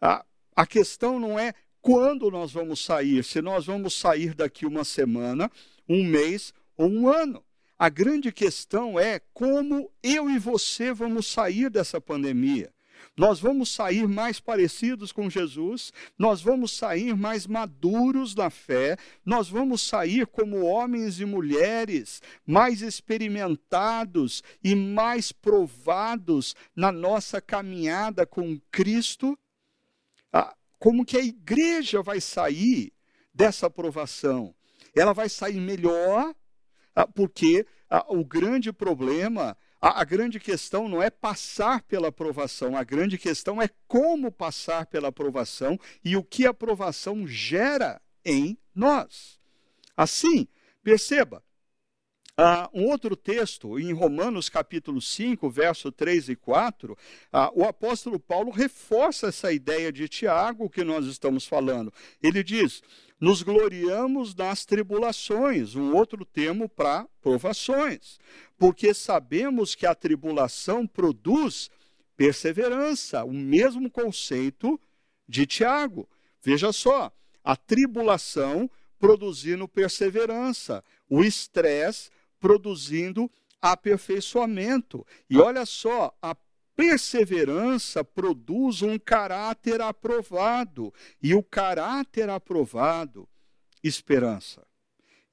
[0.00, 0.24] A,
[0.56, 1.52] a questão não é
[1.82, 5.50] quando nós vamos sair, se nós vamos sair daqui uma semana,
[5.86, 7.44] um mês ou um ano.
[7.78, 12.72] A grande questão é como eu e você vamos sair dessa pandemia.
[13.16, 19.48] Nós vamos sair mais parecidos com Jesus, nós vamos sair mais maduros na fé, nós
[19.48, 28.60] vamos sair como homens e mulheres mais experimentados e mais provados na nossa caminhada com
[28.70, 29.36] Cristo.
[30.32, 32.92] Ah, como que a igreja vai sair
[33.34, 34.54] dessa aprovação?
[34.94, 36.34] Ela vai sair melhor,
[36.94, 42.76] ah, porque ah, o grande problema a, a, grande questão não é passar pela aprovação,
[42.76, 48.58] a grande questão é como passar pela aprovação e o que a aprovação gera em
[48.74, 49.38] nós.
[49.96, 50.48] Assim,
[50.82, 51.42] perceba,
[52.38, 56.96] Uh, um outro texto, em Romanos capítulo 5, verso 3 e 4, uh,
[57.52, 61.92] o apóstolo Paulo reforça essa ideia de Tiago que nós estamos falando.
[62.22, 62.80] Ele diz:
[63.20, 68.20] nos gloriamos nas tribulações, um outro termo para provações,
[68.56, 71.68] porque sabemos que a tribulação produz
[72.16, 74.80] perseverança, o mesmo conceito
[75.28, 76.08] de Tiago.
[76.40, 77.12] Veja só,
[77.42, 82.10] a tribulação produzindo perseverança, o estresse
[82.40, 83.30] produzindo
[83.60, 85.06] aperfeiçoamento.
[85.28, 86.36] E olha só, a
[86.76, 93.28] perseverança produz um caráter aprovado, e o caráter aprovado,
[93.82, 94.64] esperança.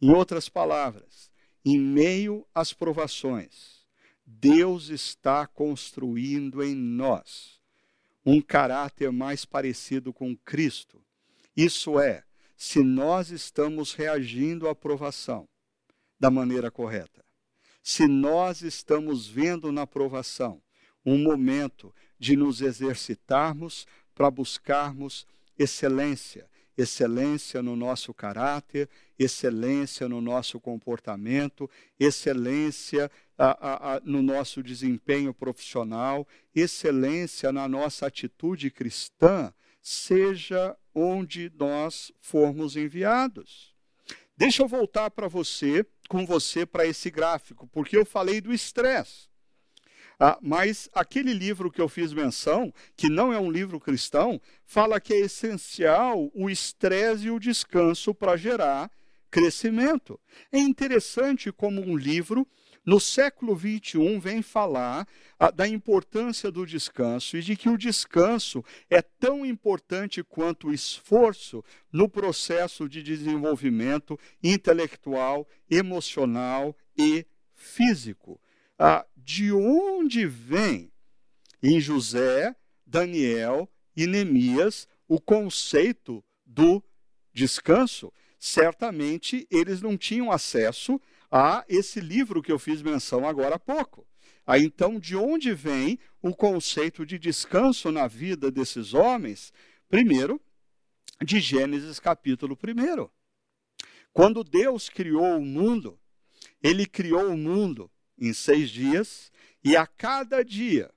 [0.01, 1.31] Em outras palavras,
[1.63, 3.85] em meio às provações,
[4.25, 7.61] Deus está construindo em nós
[8.25, 10.99] um caráter mais parecido com Cristo.
[11.55, 12.23] Isso é,
[12.57, 15.47] se nós estamos reagindo à provação
[16.19, 17.23] da maneira correta.
[17.83, 20.61] Se nós estamos vendo na provação
[21.05, 23.85] um momento de nos exercitarmos
[24.15, 33.99] para buscarmos excelência, excelência no nosso caráter, excelência no nosso comportamento, excelência a, a, a,
[34.01, 43.73] no nosso desempenho profissional, excelência na nossa atitude cristã, seja onde nós formos enviados.
[44.37, 49.27] Deixa eu voltar para você, com você, para esse gráfico, porque eu falei do estresse.
[50.19, 54.99] Ah, mas aquele livro que eu fiz menção, que não é um livro cristão, fala
[54.99, 58.89] que é essencial o estresse e o descanso para gerar
[59.29, 60.17] crescimento.
[60.51, 62.47] É interessante como um livro
[62.85, 65.07] no século XXI vem falar
[65.39, 70.73] ah, da importância do descanso e de que o descanso é tão importante quanto o
[70.73, 77.25] esforço no processo de desenvolvimento intelectual, emocional e
[77.55, 78.39] físico.
[78.77, 80.91] Ah, de onde vem
[81.63, 82.55] em José,
[82.85, 83.67] Daniel
[83.97, 86.83] e Neemias o conceito do
[87.33, 88.13] descanso?
[88.37, 91.01] Certamente eles não tinham acesso
[91.31, 94.07] a esse livro que eu fiz menção agora há pouco.
[94.45, 99.51] Aí então, de onde vem o conceito de descanso na vida desses homens?
[99.89, 100.39] Primeiro,
[101.23, 103.09] de Gênesis capítulo 1.
[104.13, 105.99] Quando Deus criou o mundo,
[106.61, 109.31] ele criou o mundo em seis dias,
[109.63, 110.91] e a cada dia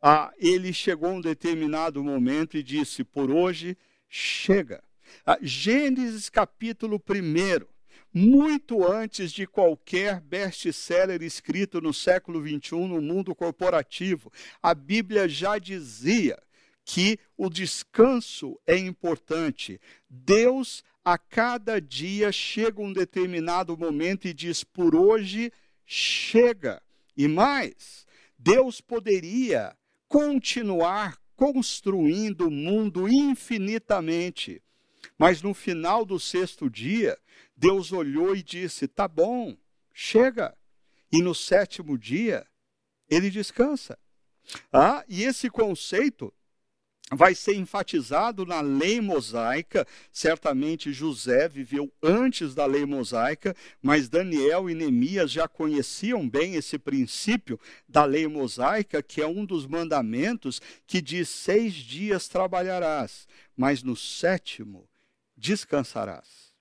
[0.00, 3.76] ah, ele chegou a um determinado momento e disse: Por hoje
[4.08, 4.82] chega.
[5.24, 7.66] Ah, Gênesis capítulo 1,
[8.12, 14.30] muito antes de qualquer best-seller escrito no século XXI no mundo corporativo,
[14.62, 16.38] a Bíblia já dizia
[16.84, 19.80] que o descanso é importante.
[20.08, 25.52] Deus, a cada dia, chega um determinado momento e diz: Por hoje
[25.86, 26.82] chega.
[27.16, 28.06] E mais,
[28.38, 29.76] Deus poderia
[30.08, 34.62] continuar construindo o mundo infinitamente.
[35.18, 37.18] Mas no final do sexto dia,
[37.56, 39.56] Deus olhou e disse: Tá bom,
[39.92, 40.56] chega.
[41.10, 42.46] E no sétimo dia,
[43.08, 43.98] ele descansa.
[44.72, 46.32] Ah, e esse conceito
[47.14, 49.86] vai ser enfatizado na lei mosaica.
[50.10, 56.78] Certamente José viveu antes da lei mosaica, mas Daniel e Neemias já conheciam bem esse
[56.78, 63.82] princípio da lei mosaica, que é um dos mandamentos que diz: seis dias trabalharás, mas
[63.82, 64.88] no sétimo
[65.42, 66.54] descansarás.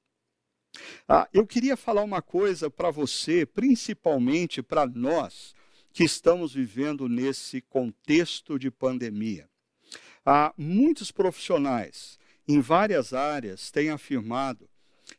[1.08, 5.54] Ah, eu queria falar uma coisa para você, principalmente para nós
[5.94, 9.48] que estamos vivendo nesse contexto de pandemia.
[10.26, 12.18] Há muitos profissionais
[12.48, 14.68] em várias áreas têm afirmado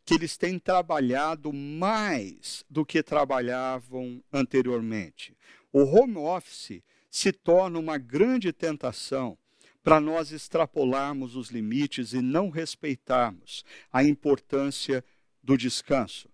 [0.05, 5.37] que eles têm trabalhado mais do que trabalhavam anteriormente.
[5.73, 9.39] O home office se torna uma grande tentação
[9.83, 15.05] para nós extrapolarmos os limites e não respeitarmos a importância
[15.43, 16.33] do descanso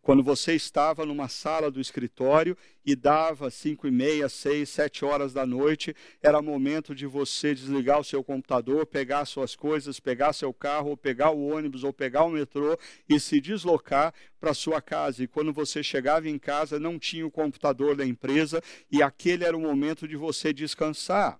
[0.00, 5.32] quando você estava numa sala do escritório e dava cinco e meia, seis, sete horas
[5.32, 10.52] da noite, era momento de você desligar o seu computador, pegar suas coisas, pegar seu
[10.52, 12.78] carro, ou pegar o ônibus, ou pegar o metrô
[13.08, 15.22] e se deslocar para sua casa.
[15.22, 19.56] E quando você chegava em casa, não tinha o computador da empresa e aquele era
[19.56, 21.38] o momento de você descansar.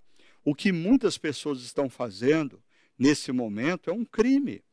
[0.50, 2.58] O que muitas pessoas estão fazendo
[2.98, 4.64] nesse momento é um crime,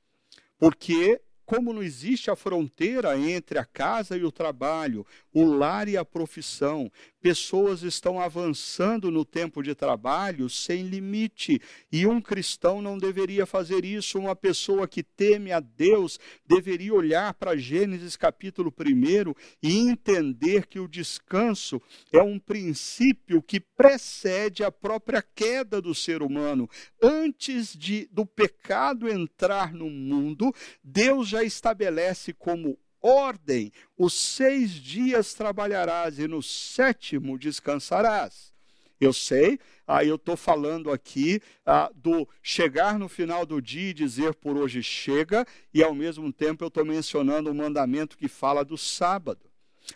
[0.57, 5.05] porque como não existe a fronteira entre a casa e o trabalho,
[5.36, 6.89] o lar e a profissão,
[7.21, 11.61] pessoas estão avançando no tempo de trabalho sem limite.
[11.91, 14.17] E um cristão não deveria fazer isso.
[14.17, 16.17] Uma pessoa que teme a Deus
[16.47, 21.81] deveria olhar para Gênesis capítulo 1 e entender que o descanso
[22.13, 26.69] é um princípio que precede a própria queda do ser humano.
[27.03, 35.34] Antes de, do pecado entrar no mundo, Deus já estabelece como ordem: os seis dias
[35.34, 38.53] trabalharás e no sétimo descansarás.
[38.99, 43.93] Eu sei, aí eu estou falando aqui ah, do chegar no final do dia e
[43.93, 48.64] dizer por hoje chega, e ao mesmo tempo eu estou mencionando o mandamento que fala
[48.64, 49.51] do sábado.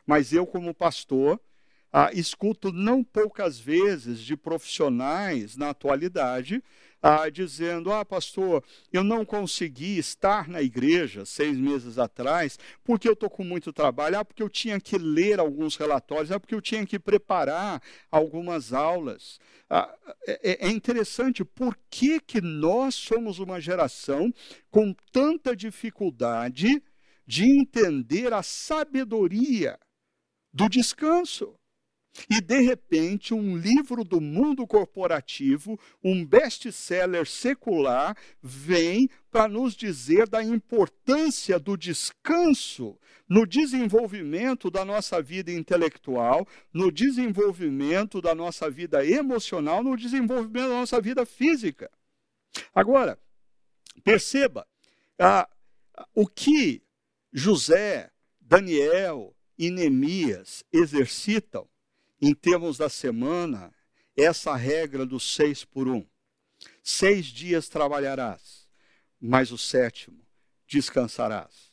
[0.05, 1.39] Mas eu, como pastor,
[1.91, 6.61] ah, escuto não poucas vezes de profissionais na atualidade
[7.01, 13.13] ah, dizendo: Ah, pastor, eu não consegui estar na igreja seis meses atrás porque eu
[13.13, 16.61] estou com muito trabalho, ah, porque eu tinha que ler alguns relatórios, ah, porque eu
[16.61, 17.81] tinha que preparar
[18.11, 19.39] algumas aulas.
[19.69, 19.93] Ah,
[20.27, 24.33] é, é interessante por que, que nós somos uma geração
[24.69, 26.81] com tanta dificuldade
[27.25, 29.77] de entender a sabedoria
[30.51, 31.58] do descanso.
[32.29, 40.27] E, de repente, um livro do mundo corporativo, um best-seller secular, vem para nos dizer
[40.27, 42.97] da importância do descanso
[43.27, 50.75] no desenvolvimento da nossa vida intelectual, no desenvolvimento da nossa vida emocional, no desenvolvimento da
[50.79, 51.91] nossa vida física.
[52.73, 53.19] Agora,
[54.03, 54.67] perceba,
[55.19, 55.47] ah,
[56.15, 56.81] o que
[57.31, 58.09] José,
[58.41, 61.69] Daniel e Neemias exercitam
[62.21, 63.73] em termos da semana,
[64.15, 66.05] essa regra do seis por um.
[66.83, 68.67] Seis dias trabalharás,
[69.19, 70.19] mas o sétimo
[70.67, 71.69] descansarás.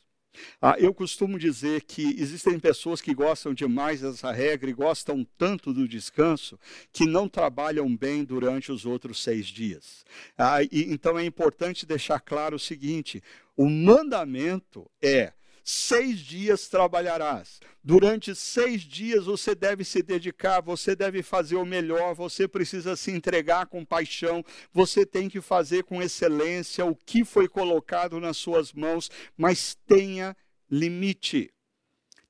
[0.60, 5.72] Ah, eu costumo dizer que existem pessoas que gostam demais dessa regra e gostam tanto
[5.72, 6.58] do descanso
[6.92, 10.04] que não trabalham bem durante os outros seis dias.
[10.36, 13.22] Ah, e, então é importante deixar claro o seguinte:
[13.56, 15.32] o mandamento é
[15.68, 17.58] Seis dias trabalharás.
[17.82, 23.10] Durante seis dias você deve se dedicar, você deve fazer o melhor, você precisa se
[23.10, 28.72] entregar com paixão, você tem que fazer com excelência o que foi colocado nas suas
[28.72, 30.36] mãos, mas tenha
[30.70, 31.52] limite.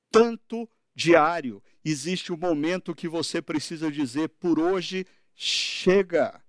[0.09, 6.43] Tanto diário, existe um momento que você precisa dizer: por hoje chega.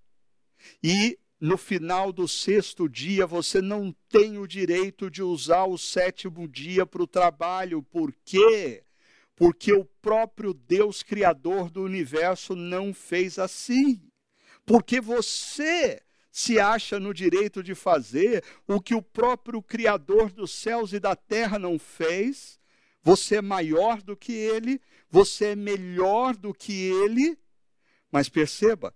[0.82, 6.48] E no final do sexto dia, você não tem o direito de usar o sétimo
[6.48, 7.82] dia para o trabalho.
[7.82, 8.84] Por quê?
[9.36, 14.02] Porque o próprio Deus Criador do universo não fez assim.
[14.66, 20.92] Porque você se acha no direito de fazer o que o próprio Criador dos céus
[20.92, 22.58] e da terra não fez.
[23.00, 27.38] Você é maior do que ele, você é melhor do que ele.
[28.10, 28.92] Mas perceba,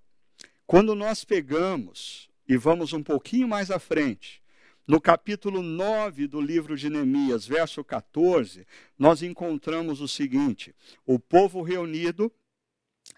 [0.67, 4.43] quando nós pegamos e vamos um pouquinho mais à frente.
[4.87, 8.67] No capítulo 9 do livro de Neemias, verso 14,
[8.99, 10.75] nós encontramos o seguinte:
[11.07, 12.31] o povo reunido,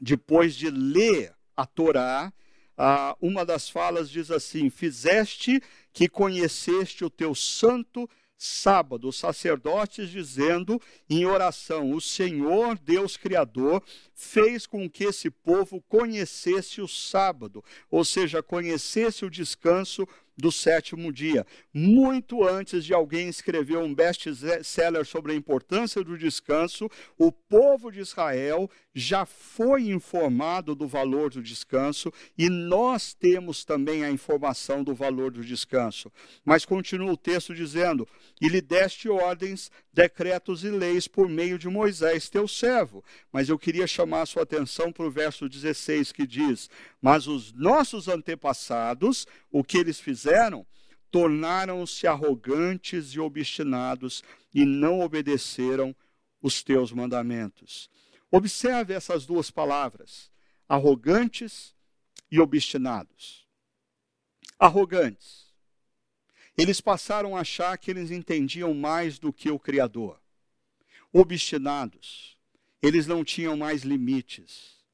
[0.01, 2.33] depois de ler a Torá,
[3.21, 5.61] uma das falas diz assim: Fizeste
[5.93, 8.09] que conheceste o teu santo
[8.45, 13.83] sábado, os sacerdotes dizendo em oração: O Senhor, Deus Criador,
[14.13, 21.13] fez com que esse povo conhecesse o sábado, ou seja, conhecesse o descanso do sétimo
[21.13, 21.47] dia.
[21.73, 28.01] Muito antes de alguém escrever um best-seller sobre a importância do descanso, o povo de
[28.01, 34.95] Israel já foi informado do valor do descanso e nós temos também a informação do
[34.95, 36.11] valor do descanso.
[36.45, 38.07] Mas continua o texto dizendo:
[38.41, 43.03] E lhe deste ordens, decretos e leis por meio de Moisés, teu servo.
[43.33, 46.69] Mas eu queria chamar a sua atenção para o verso 16 que diz:
[47.01, 50.67] Mas os nossos antepassados, o que eles fizeram?
[51.11, 55.95] Tornaram-se arrogantes e obstinados e não obedeceram
[56.43, 57.89] os teus mandamentos.
[58.33, 60.29] Observe essas duas palavras:
[60.69, 61.73] arrogantes
[62.31, 63.47] e obstinados.
[64.59, 65.44] Arrogantes.
[66.57, 70.21] Eles passaram a achar que eles entendiam mais do que o Criador.
[71.13, 72.37] Obstinados.
[72.83, 74.85] Eles não tinham mais limites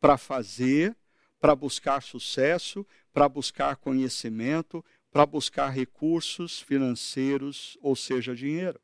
[0.00, 0.96] para fazer
[1.40, 8.78] para buscar sucesso, para buscar conhecimento, para buscar recursos financeiros, ou seja, dinheiro.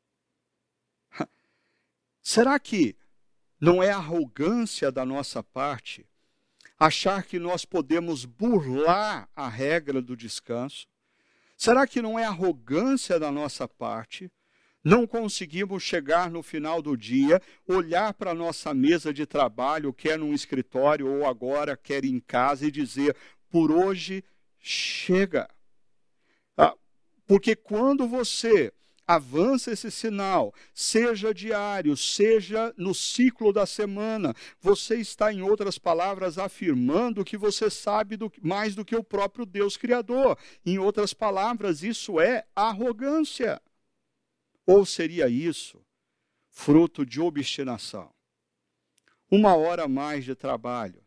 [2.22, 2.96] Será que
[3.60, 6.06] não é arrogância da nossa parte
[6.78, 10.88] achar que nós podemos burlar a regra do descanso?
[11.56, 14.30] Será que não é arrogância da nossa parte
[14.86, 20.16] não conseguimos chegar no final do dia, olhar para a nossa mesa de trabalho, quer
[20.16, 23.16] num escritório ou agora, quer em casa, e dizer:
[23.50, 24.22] por hoje
[24.60, 25.50] chega.
[26.56, 26.72] Ah,
[27.26, 28.72] porque quando você
[29.06, 36.38] avança esse sinal, seja diário, seja no ciclo da semana, você está, em outras palavras,
[36.38, 40.36] afirmando que você sabe do, mais do que o próprio Deus Criador.
[40.64, 43.60] Em outras palavras, isso é arrogância.
[44.66, 45.80] Ou seria isso
[46.50, 48.10] fruto de obstinação?
[49.30, 51.04] Uma hora mais de trabalho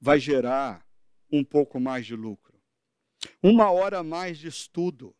[0.00, 0.86] vai gerar
[1.30, 2.60] um pouco mais de lucro.
[3.42, 5.14] Uma hora mais de estudo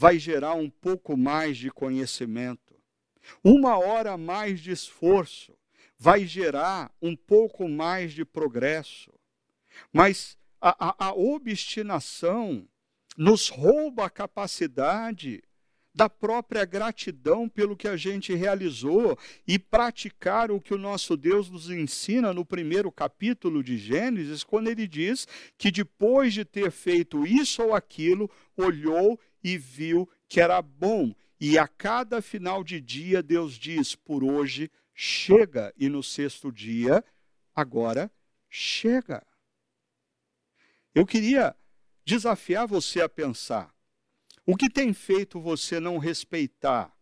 [0.00, 2.74] vai gerar um pouco mais de conhecimento.
[3.44, 5.54] Uma hora mais de esforço
[5.98, 9.12] vai gerar um pouco mais de progresso.
[9.92, 12.66] Mas a, a, a obstinação
[13.14, 15.42] nos rouba a capacidade
[15.94, 21.50] da própria gratidão pelo que a gente realizou e praticar o que o nosso Deus
[21.50, 25.28] nos ensina no primeiro capítulo de Gênesis, quando ele diz
[25.58, 31.14] que depois de ter feito isso ou aquilo, olhou e viu que era bom.
[31.40, 37.04] E a cada final de dia, Deus diz: por hoje chega, e no sexto dia,
[37.54, 38.10] agora
[38.48, 39.26] chega.
[40.94, 41.56] Eu queria
[42.04, 43.72] desafiar você a pensar
[44.46, 46.92] o que tem feito você não respeitar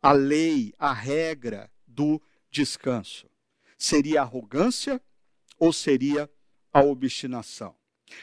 [0.00, 3.28] a lei, a regra do descanso?
[3.76, 4.98] Seria arrogância
[5.58, 6.30] ou seria
[6.72, 7.76] a obstinação?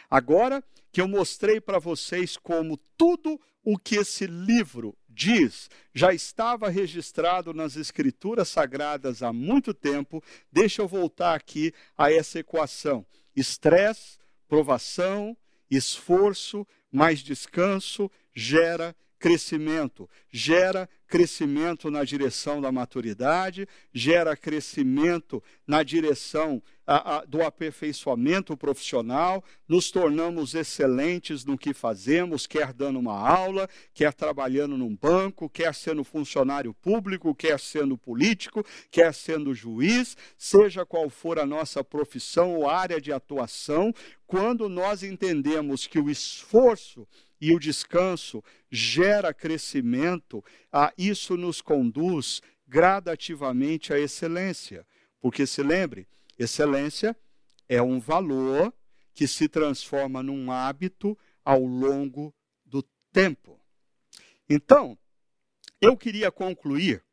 [0.09, 0.63] Agora
[0.97, 7.53] que eu mostrei para vocês como tudo o que esse livro diz já estava registrado
[7.53, 14.17] nas Escrituras Sagradas há muito tempo, deixa eu voltar aqui a essa equação: estresse,
[14.47, 15.37] provação,
[15.69, 26.61] esforço, mais descanso, gera crescimento, gera crescimento na direção da maturidade, gera crescimento na direção
[26.85, 33.69] a, a, do aperfeiçoamento profissional, nos tornamos excelentes no que fazemos, quer dando uma aula,
[33.93, 40.85] quer trabalhando num banco, quer sendo funcionário público, quer sendo político, quer sendo juiz, seja
[40.85, 43.93] qual for a nossa profissão ou área de atuação,
[44.25, 47.07] quando nós entendemos que o esforço
[47.39, 54.85] e o descanso gera crescimento, a isso nos conduz gradativamente à excelência.
[55.19, 56.07] Porque se lembre,
[56.37, 57.15] excelência
[57.69, 58.73] é um valor
[59.13, 62.33] que se transforma num hábito ao longo
[62.65, 63.59] do tempo.
[64.49, 64.97] Então,
[65.81, 67.03] eu queria concluir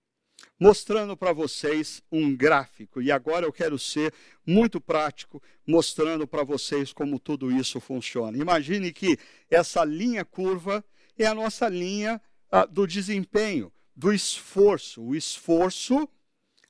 [0.59, 3.03] mostrando para vocês um gráfico.
[3.03, 4.13] E agora eu quero ser
[4.47, 8.39] muito prático, mostrando para vocês como tudo isso funciona.
[8.39, 9.19] Imagine que
[9.51, 10.85] essa linha curva
[11.19, 12.21] é a nossa linha
[12.51, 15.03] ah, do desempenho, do esforço.
[15.03, 16.09] O esforço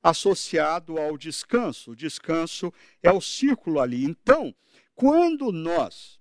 [0.03, 1.93] associado ao descanso.
[1.93, 2.73] O descanso
[3.03, 4.05] é o círculo ali.
[4.05, 4.55] Então,
[4.95, 6.21] quando nós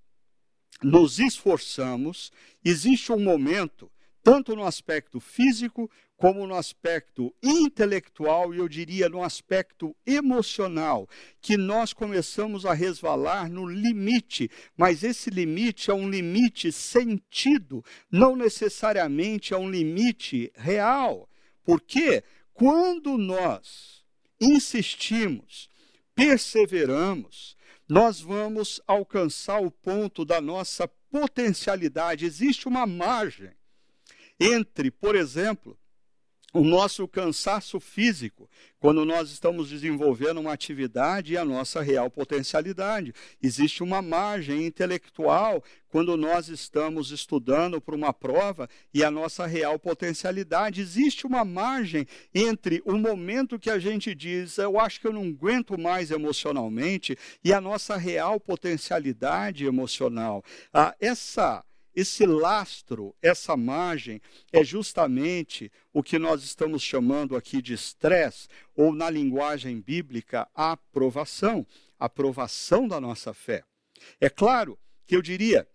[0.81, 2.31] nos esforçamos,
[2.63, 3.91] existe um momento,
[4.23, 5.91] tanto no aspecto físico
[6.23, 11.05] como no aspecto intelectual e eu diria no aspecto emocional,
[11.41, 18.37] que nós começamos a resvalar no limite, mas esse limite é um limite sentido, não
[18.37, 21.29] necessariamente é um limite real.
[21.61, 24.01] Porque quando nós
[24.39, 25.69] insistimos,
[26.15, 32.25] perseveramos, nós vamos alcançar o ponto da nossa potencialidade.
[32.25, 33.51] Existe uma margem
[34.39, 35.77] entre, por exemplo,
[36.53, 38.47] o nosso cansaço físico,
[38.79, 43.11] quando nós estamos desenvolvendo uma atividade e a nossa real potencialidade.
[43.41, 49.79] Existe uma margem intelectual quando nós estamos estudando para uma prova e a nossa real
[49.79, 50.79] potencialidade.
[50.79, 55.23] Existe uma margem entre o momento que a gente diz, eu acho que eu não
[55.23, 60.43] aguento mais emocionalmente, e a nossa real potencialidade emocional.
[60.71, 61.63] Ah, essa
[61.95, 64.21] esse lastro, essa margem,
[64.51, 70.71] é justamente o que nós estamos chamando aqui de estresse, ou na linguagem bíblica, a
[70.71, 71.65] aprovação,
[71.99, 73.63] a aprovação da nossa fé.
[74.19, 75.67] É claro que eu diria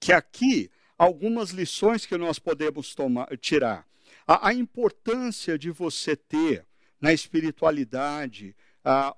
[0.00, 3.86] que aqui algumas lições que nós podemos tomar, tirar.
[4.26, 6.66] A, a importância de você ter
[7.00, 8.56] na espiritualidade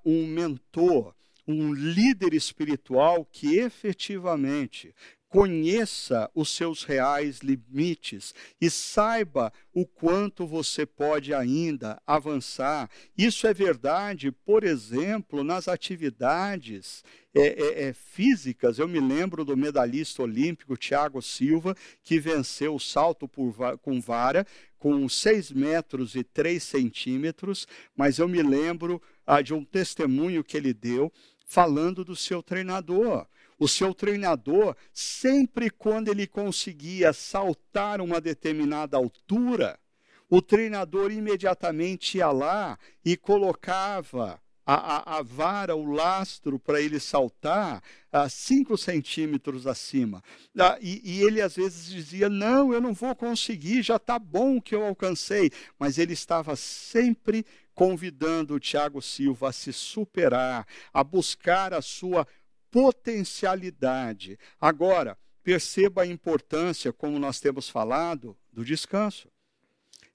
[0.05, 1.13] um mentor,
[1.47, 4.93] um líder espiritual que efetivamente
[5.37, 12.89] conheça os seus reais limites e saiba o quanto você pode ainda avançar.
[13.15, 17.03] Isso é verdade, por exemplo, nas atividades
[17.35, 18.79] é, é, é, físicas.
[18.79, 24.43] Eu me lembro do medalhista olímpico Tiago Silva, que venceu o salto por, com vara
[24.79, 30.57] com 6 metros e 3 centímetros, mas eu me lembro ah, de um testemunho que
[30.57, 31.13] ele deu
[31.45, 33.27] falando do seu treinador
[33.59, 39.79] o seu treinador, sempre quando ele conseguia saltar uma determinada altura,
[40.29, 46.99] o treinador imediatamente ia lá e colocava a, a, a vara, o lastro para ele
[46.99, 47.81] saltar
[48.11, 50.21] a cinco centímetros acima.
[50.59, 54.59] Ah, e, e, ele às vezes dizia: Não, eu não vou conseguir, já está bom
[54.59, 55.49] que eu alcancei.
[55.79, 62.27] Mas ele estava sempre convidando o Tiago Silva a se superar, a buscar a sua
[62.71, 64.37] potencialidade.
[64.59, 69.29] Agora, perceba a importância, como nós temos falado, do descanso.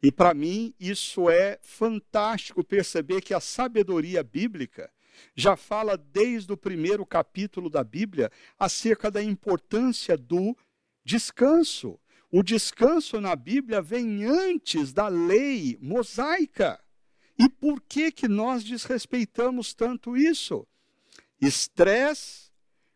[0.02, 4.90] E para mim isso é fantástico perceber que a sabedoria bíblica
[5.36, 10.56] já fala desde o primeiro capítulo da Bíblia acerca da importância do
[11.04, 12.00] descanso.
[12.30, 16.82] O descanso na Bíblia vem antes da lei mosaica.
[17.38, 20.66] E por que que nós desrespeitamos tanto isso?
[21.40, 22.41] Estresse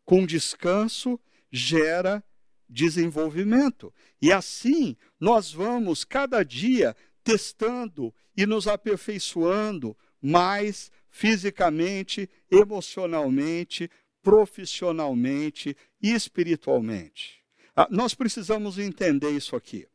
[0.07, 2.25] com descanso gera
[2.67, 3.93] desenvolvimento.
[4.23, 13.91] E assim nós vamos cada dia testando e nos aperfeiçoando mais fisicamente, emocionalmente,
[14.23, 17.43] profissionalmente e espiritualmente.
[17.75, 19.87] Ah, nós precisamos entender isso aqui.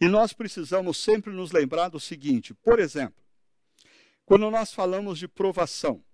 [0.00, 3.22] E nós precisamos sempre nos lembrar do seguinte: por exemplo,
[4.24, 6.04] quando nós falamos de provação,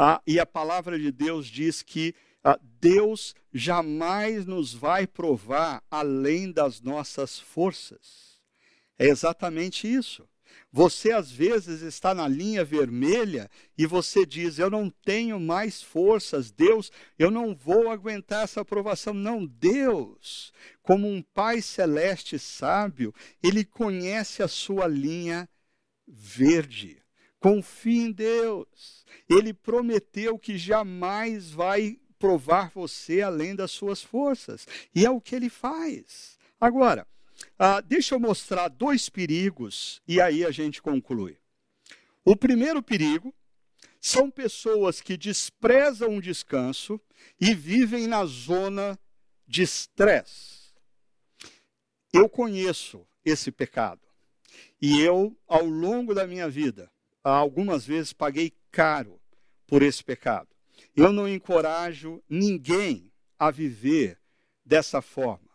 [0.00, 6.52] ah, e a palavra de Deus diz que ah, Deus jamais nos vai provar além
[6.52, 8.40] das nossas forças.
[8.96, 10.28] É exatamente isso.
[10.70, 16.52] Você às vezes está na linha vermelha e você diz: Eu não tenho mais forças,
[16.52, 19.12] Deus, eu não vou aguentar essa aprovação.
[19.12, 25.48] Não, Deus, como um Pai celeste sábio, ele conhece a sua linha
[26.06, 27.02] verde.
[27.40, 29.04] Confie em Deus.
[29.28, 34.66] Ele prometeu que jamais vai provar você além das suas forças.
[34.94, 36.38] E é o que ele faz.
[36.60, 37.06] Agora,
[37.58, 41.38] ah, deixa eu mostrar dois perigos e aí a gente conclui.
[42.24, 43.32] O primeiro perigo
[44.00, 47.00] são pessoas que desprezam o descanso
[47.40, 48.98] e vivem na zona
[49.46, 50.72] de estresse.
[52.12, 54.00] Eu conheço esse pecado
[54.80, 56.90] e eu, ao longo da minha vida,
[57.36, 59.20] algumas vezes paguei caro
[59.66, 60.48] por esse pecado.
[60.96, 64.18] Eu não encorajo ninguém a viver
[64.64, 65.48] dessa forma.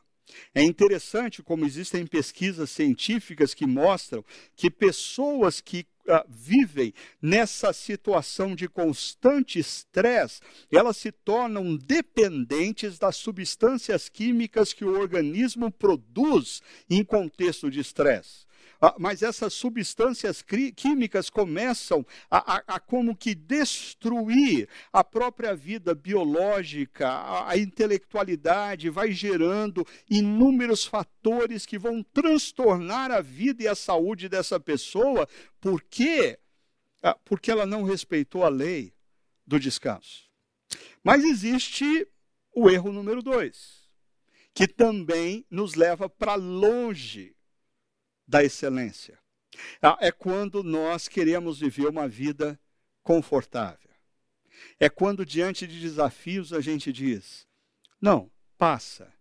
[0.54, 4.24] É interessante como existem pesquisas científicas que mostram
[4.56, 13.18] que pessoas que uh, vivem nessa situação de constante estresse, elas se tornam dependentes das
[13.18, 18.46] substâncias químicas que o organismo produz em contexto de estresse.
[18.86, 20.44] Ah, mas essas substâncias
[20.76, 28.90] químicas começam a, a, a, como que destruir a própria vida biológica, a, a intelectualidade,
[28.90, 35.30] vai gerando inúmeros fatores que vão transtornar a vida e a saúde dessa pessoa.
[35.62, 36.38] Por quê?
[37.02, 38.94] Ah, porque ela não respeitou a lei
[39.48, 40.30] do descanso.
[41.02, 42.06] Mas existe
[42.54, 43.90] o erro número dois,
[44.54, 47.34] que também nos leva para longe
[48.28, 49.20] da excelência.
[49.82, 52.60] Ah, é quando nós queremos viver uma vida
[53.04, 53.92] confortável.
[54.80, 57.48] É quando, diante de desafios, a gente diz:
[58.02, 59.12] não, passa,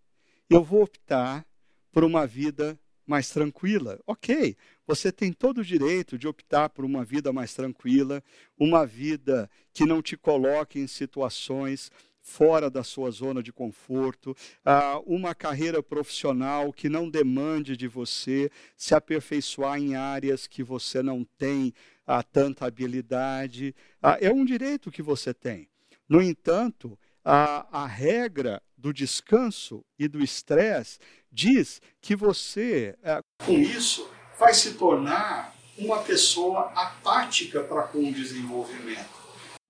[0.48, 1.46] eu vou optar
[1.90, 4.00] por uma vida mais tranquila.
[4.06, 8.22] Ok, você tem todo o direito de optar por uma vida mais tranquila,
[8.58, 11.90] uma vida que não te coloque em situações
[12.22, 18.50] fora da sua zona de conforto, ah, uma carreira profissional que não demande de você
[18.76, 21.74] se aperfeiçoar em áreas que você não tem
[22.06, 23.74] ah, tanta habilidade.
[24.00, 25.68] Ah, é um direito que você tem.
[26.08, 30.98] No entanto, a, a regra do descanso e do estresse
[31.30, 32.96] diz que você,
[33.44, 34.08] com isso,
[34.38, 39.22] vai se tornar uma pessoa apática para com o desenvolvimento.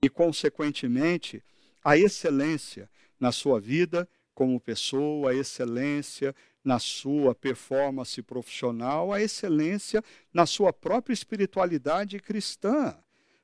[0.03, 1.43] E, consequentemente,
[1.83, 10.03] a excelência na sua vida como pessoa, a excelência na sua performance profissional, a excelência
[10.33, 12.97] na sua própria espiritualidade cristã.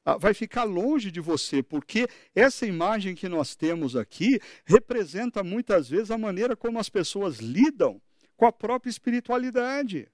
[0.04, 5.88] Ah, vai ficar longe de você, porque essa imagem que nós temos aqui representa muitas
[5.88, 8.00] vezes a maneira como as pessoas lidam
[8.36, 10.08] com a própria espiritualidade.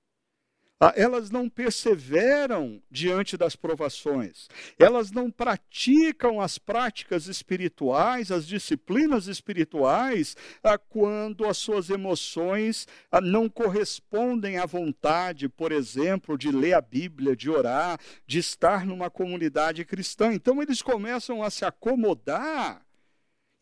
[0.81, 9.29] Ah, elas não perseveram diante das provações, elas não praticam as práticas espirituais, as disciplinas
[9.29, 16.75] espirituais, ah, quando as suas emoções ah, não correspondem à vontade, por exemplo, de ler
[16.75, 20.35] a Bíblia, de orar, de estar numa comunidade cristã.
[20.35, 22.85] Então eles começam a se acomodar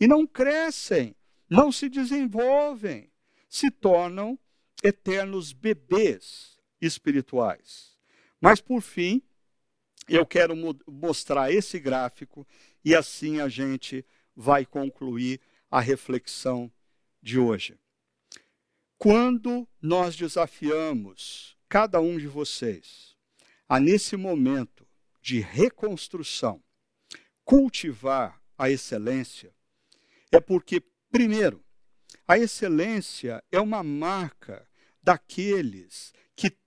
[0.01, 1.15] e não crescem,
[1.49, 3.13] não se desenvolvem,
[3.51, 4.39] se tornam
[4.83, 6.52] eternos bebês
[6.83, 7.97] espirituais.
[8.41, 9.23] Mas, por fim,
[10.09, 10.55] eu quero
[10.87, 12.47] mostrar esse gráfico
[12.85, 14.05] e assim a gente
[14.35, 16.71] vai concluir a reflexão
[17.23, 17.79] de hoje.
[18.99, 23.17] Quando nós desafiamos cada um de vocês
[23.69, 24.87] a, nesse momento
[25.21, 26.63] de reconstrução,
[27.45, 29.55] cultivar a excelência,
[30.31, 31.65] é porque, primeiro,
[32.27, 34.69] a excelência é uma marca
[35.03, 36.22] daqueles que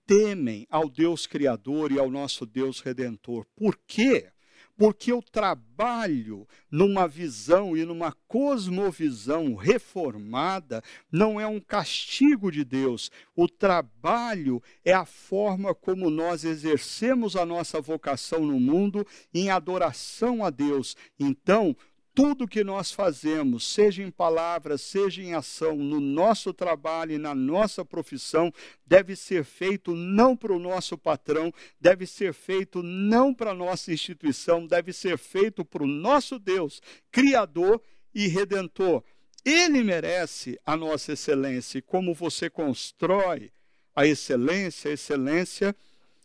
[0.06, 3.44] temem ao Deus Criador e ao nosso Deus Redentor.
[3.56, 4.30] Por quê?
[4.76, 13.10] Porque o trabalho numa visão e numa cosmovisão reformada não é um castigo de Deus.
[13.34, 20.44] O trabalho é a forma como nós exercemos a nossa vocação no mundo em adoração
[20.44, 20.94] a Deus.
[21.18, 21.74] Então,
[22.16, 27.34] tudo que nós fazemos, seja em palavras, seja em ação, no nosso trabalho e na
[27.34, 28.50] nossa profissão,
[28.86, 33.92] deve ser feito não para o nosso patrão, deve ser feito não para a nossa
[33.92, 36.80] instituição, deve ser feito para o nosso Deus,
[37.12, 37.82] Criador
[38.14, 39.04] e Redentor.
[39.44, 41.80] Ele merece a nossa excelência.
[41.80, 43.52] E como você constrói
[43.94, 45.76] a excelência, a excelência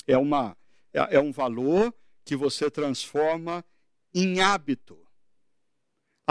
[0.08, 0.56] é, uma,
[0.94, 3.62] é, é um valor que você transforma
[4.16, 5.01] em hábito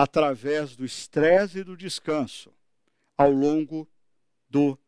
[0.03, 2.51] através do estresse e do descanso
[3.19, 3.87] ao longo
[4.49, 4.79] do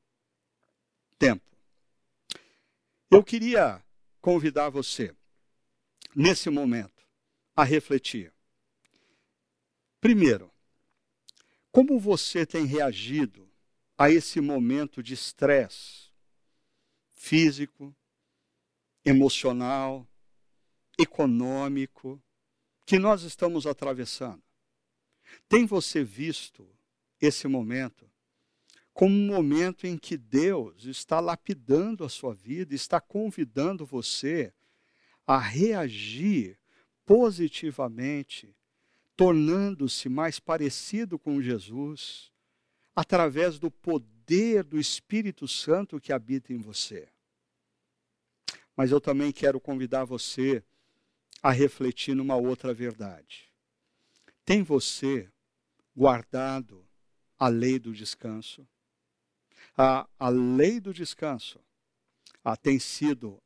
[1.18, 1.54] tempo.
[3.10, 3.84] Eu queria
[4.22, 5.14] convidar você,
[6.16, 7.06] nesse momento,
[7.54, 8.32] a refletir.
[10.00, 10.50] Primeiro,
[11.70, 13.46] como você tem reagido
[13.98, 16.10] a esse momento de estresse
[17.12, 17.94] físico,
[19.04, 20.08] emocional,
[20.98, 22.18] econômico
[22.86, 24.42] que nós estamos atravessando?
[25.48, 26.68] Tem você visto
[27.20, 28.12] esse momento
[28.92, 34.52] como um momento em que Deus está lapidando a sua vida, está convidando você
[35.26, 36.58] a reagir
[37.06, 38.54] positivamente,
[39.16, 42.30] tornando-se mais parecido com Jesus,
[42.94, 47.08] através do poder do Espírito Santo que habita em você.
[48.76, 50.62] Mas eu também quero convidar você
[51.42, 53.51] a refletir numa outra verdade.
[54.44, 55.28] Tem você
[55.94, 56.84] guardado
[57.38, 58.66] a lei do descanso?
[59.76, 61.60] A, a lei do descanso
[62.44, 63.40] a, tem sido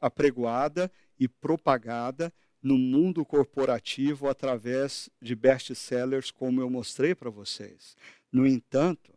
[0.00, 2.32] apregoada e propagada
[2.62, 7.96] no mundo corporativo através de best-sellers, como eu mostrei para vocês.
[8.30, 9.12] No entanto,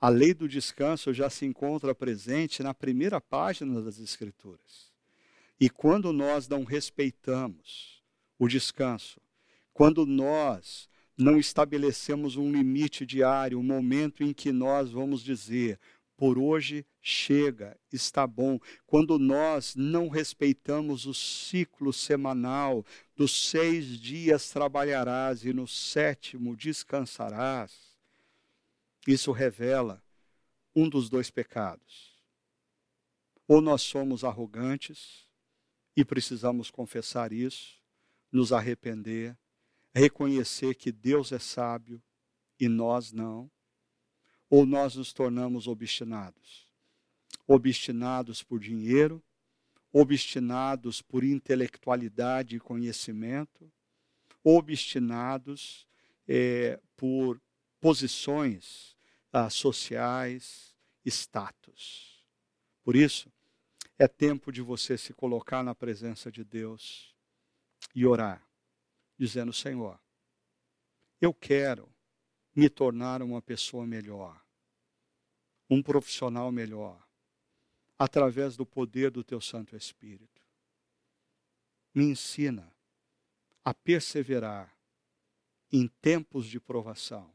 [0.00, 4.90] a lei do descanso já se encontra presente na primeira página das Escrituras.
[5.60, 8.02] E quando nós não respeitamos
[8.38, 9.20] o descanso,
[9.72, 15.78] quando nós não estabelecemos um limite diário, um momento em que nós vamos dizer,
[16.16, 18.58] por hoje chega, está bom.
[18.86, 22.84] Quando nós não respeitamos o ciclo semanal
[23.16, 27.96] dos seis dias trabalharás e no sétimo descansarás,
[29.06, 30.02] isso revela
[30.74, 32.10] um dos dois pecados.
[33.48, 35.26] Ou nós somos arrogantes
[35.96, 37.80] e precisamos confessar isso,
[38.30, 39.36] nos arrepender
[39.94, 42.02] reconhecer que Deus é sábio
[42.58, 43.50] e nós não?
[44.48, 46.68] Ou nós nos tornamos obstinados?
[47.46, 49.22] Obstinados por dinheiro,
[49.92, 53.70] obstinados por intelectualidade e conhecimento,
[54.42, 55.86] obstinados
[56.26, 57.40] é, por
[57.80, 58.96] posições
[59.32, 62.24] ah, sociais, status.
[62.82, 63.32] Por isso,
[63.98, 67.14] é tempo de você se colocar na presença de Deus
[67.94, 68.49] e orar
[69.20, 70.00] dizendo: Senhor,
[71.20, 71.86] eu quero
[72.56, 74.42] me tornar uma pessoa melhor,
[75.68, 77.06] um profissional melhor,
[77.98, 80.40] através do poder do Teu Santo Espírito.
[81.94, 82.74] Me ensina
[83.62, 84.74] a perseverar
[85.70, 87.30] em tempos de provação,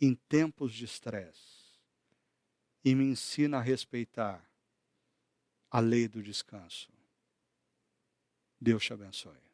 [0.00, 1.80] em tempos de estresse,
[2.84, 4.48] e me ensina a respeitar
[5.68, 6.92] a lei do descanso.
[8.60, 9.47] Deus te abençoe.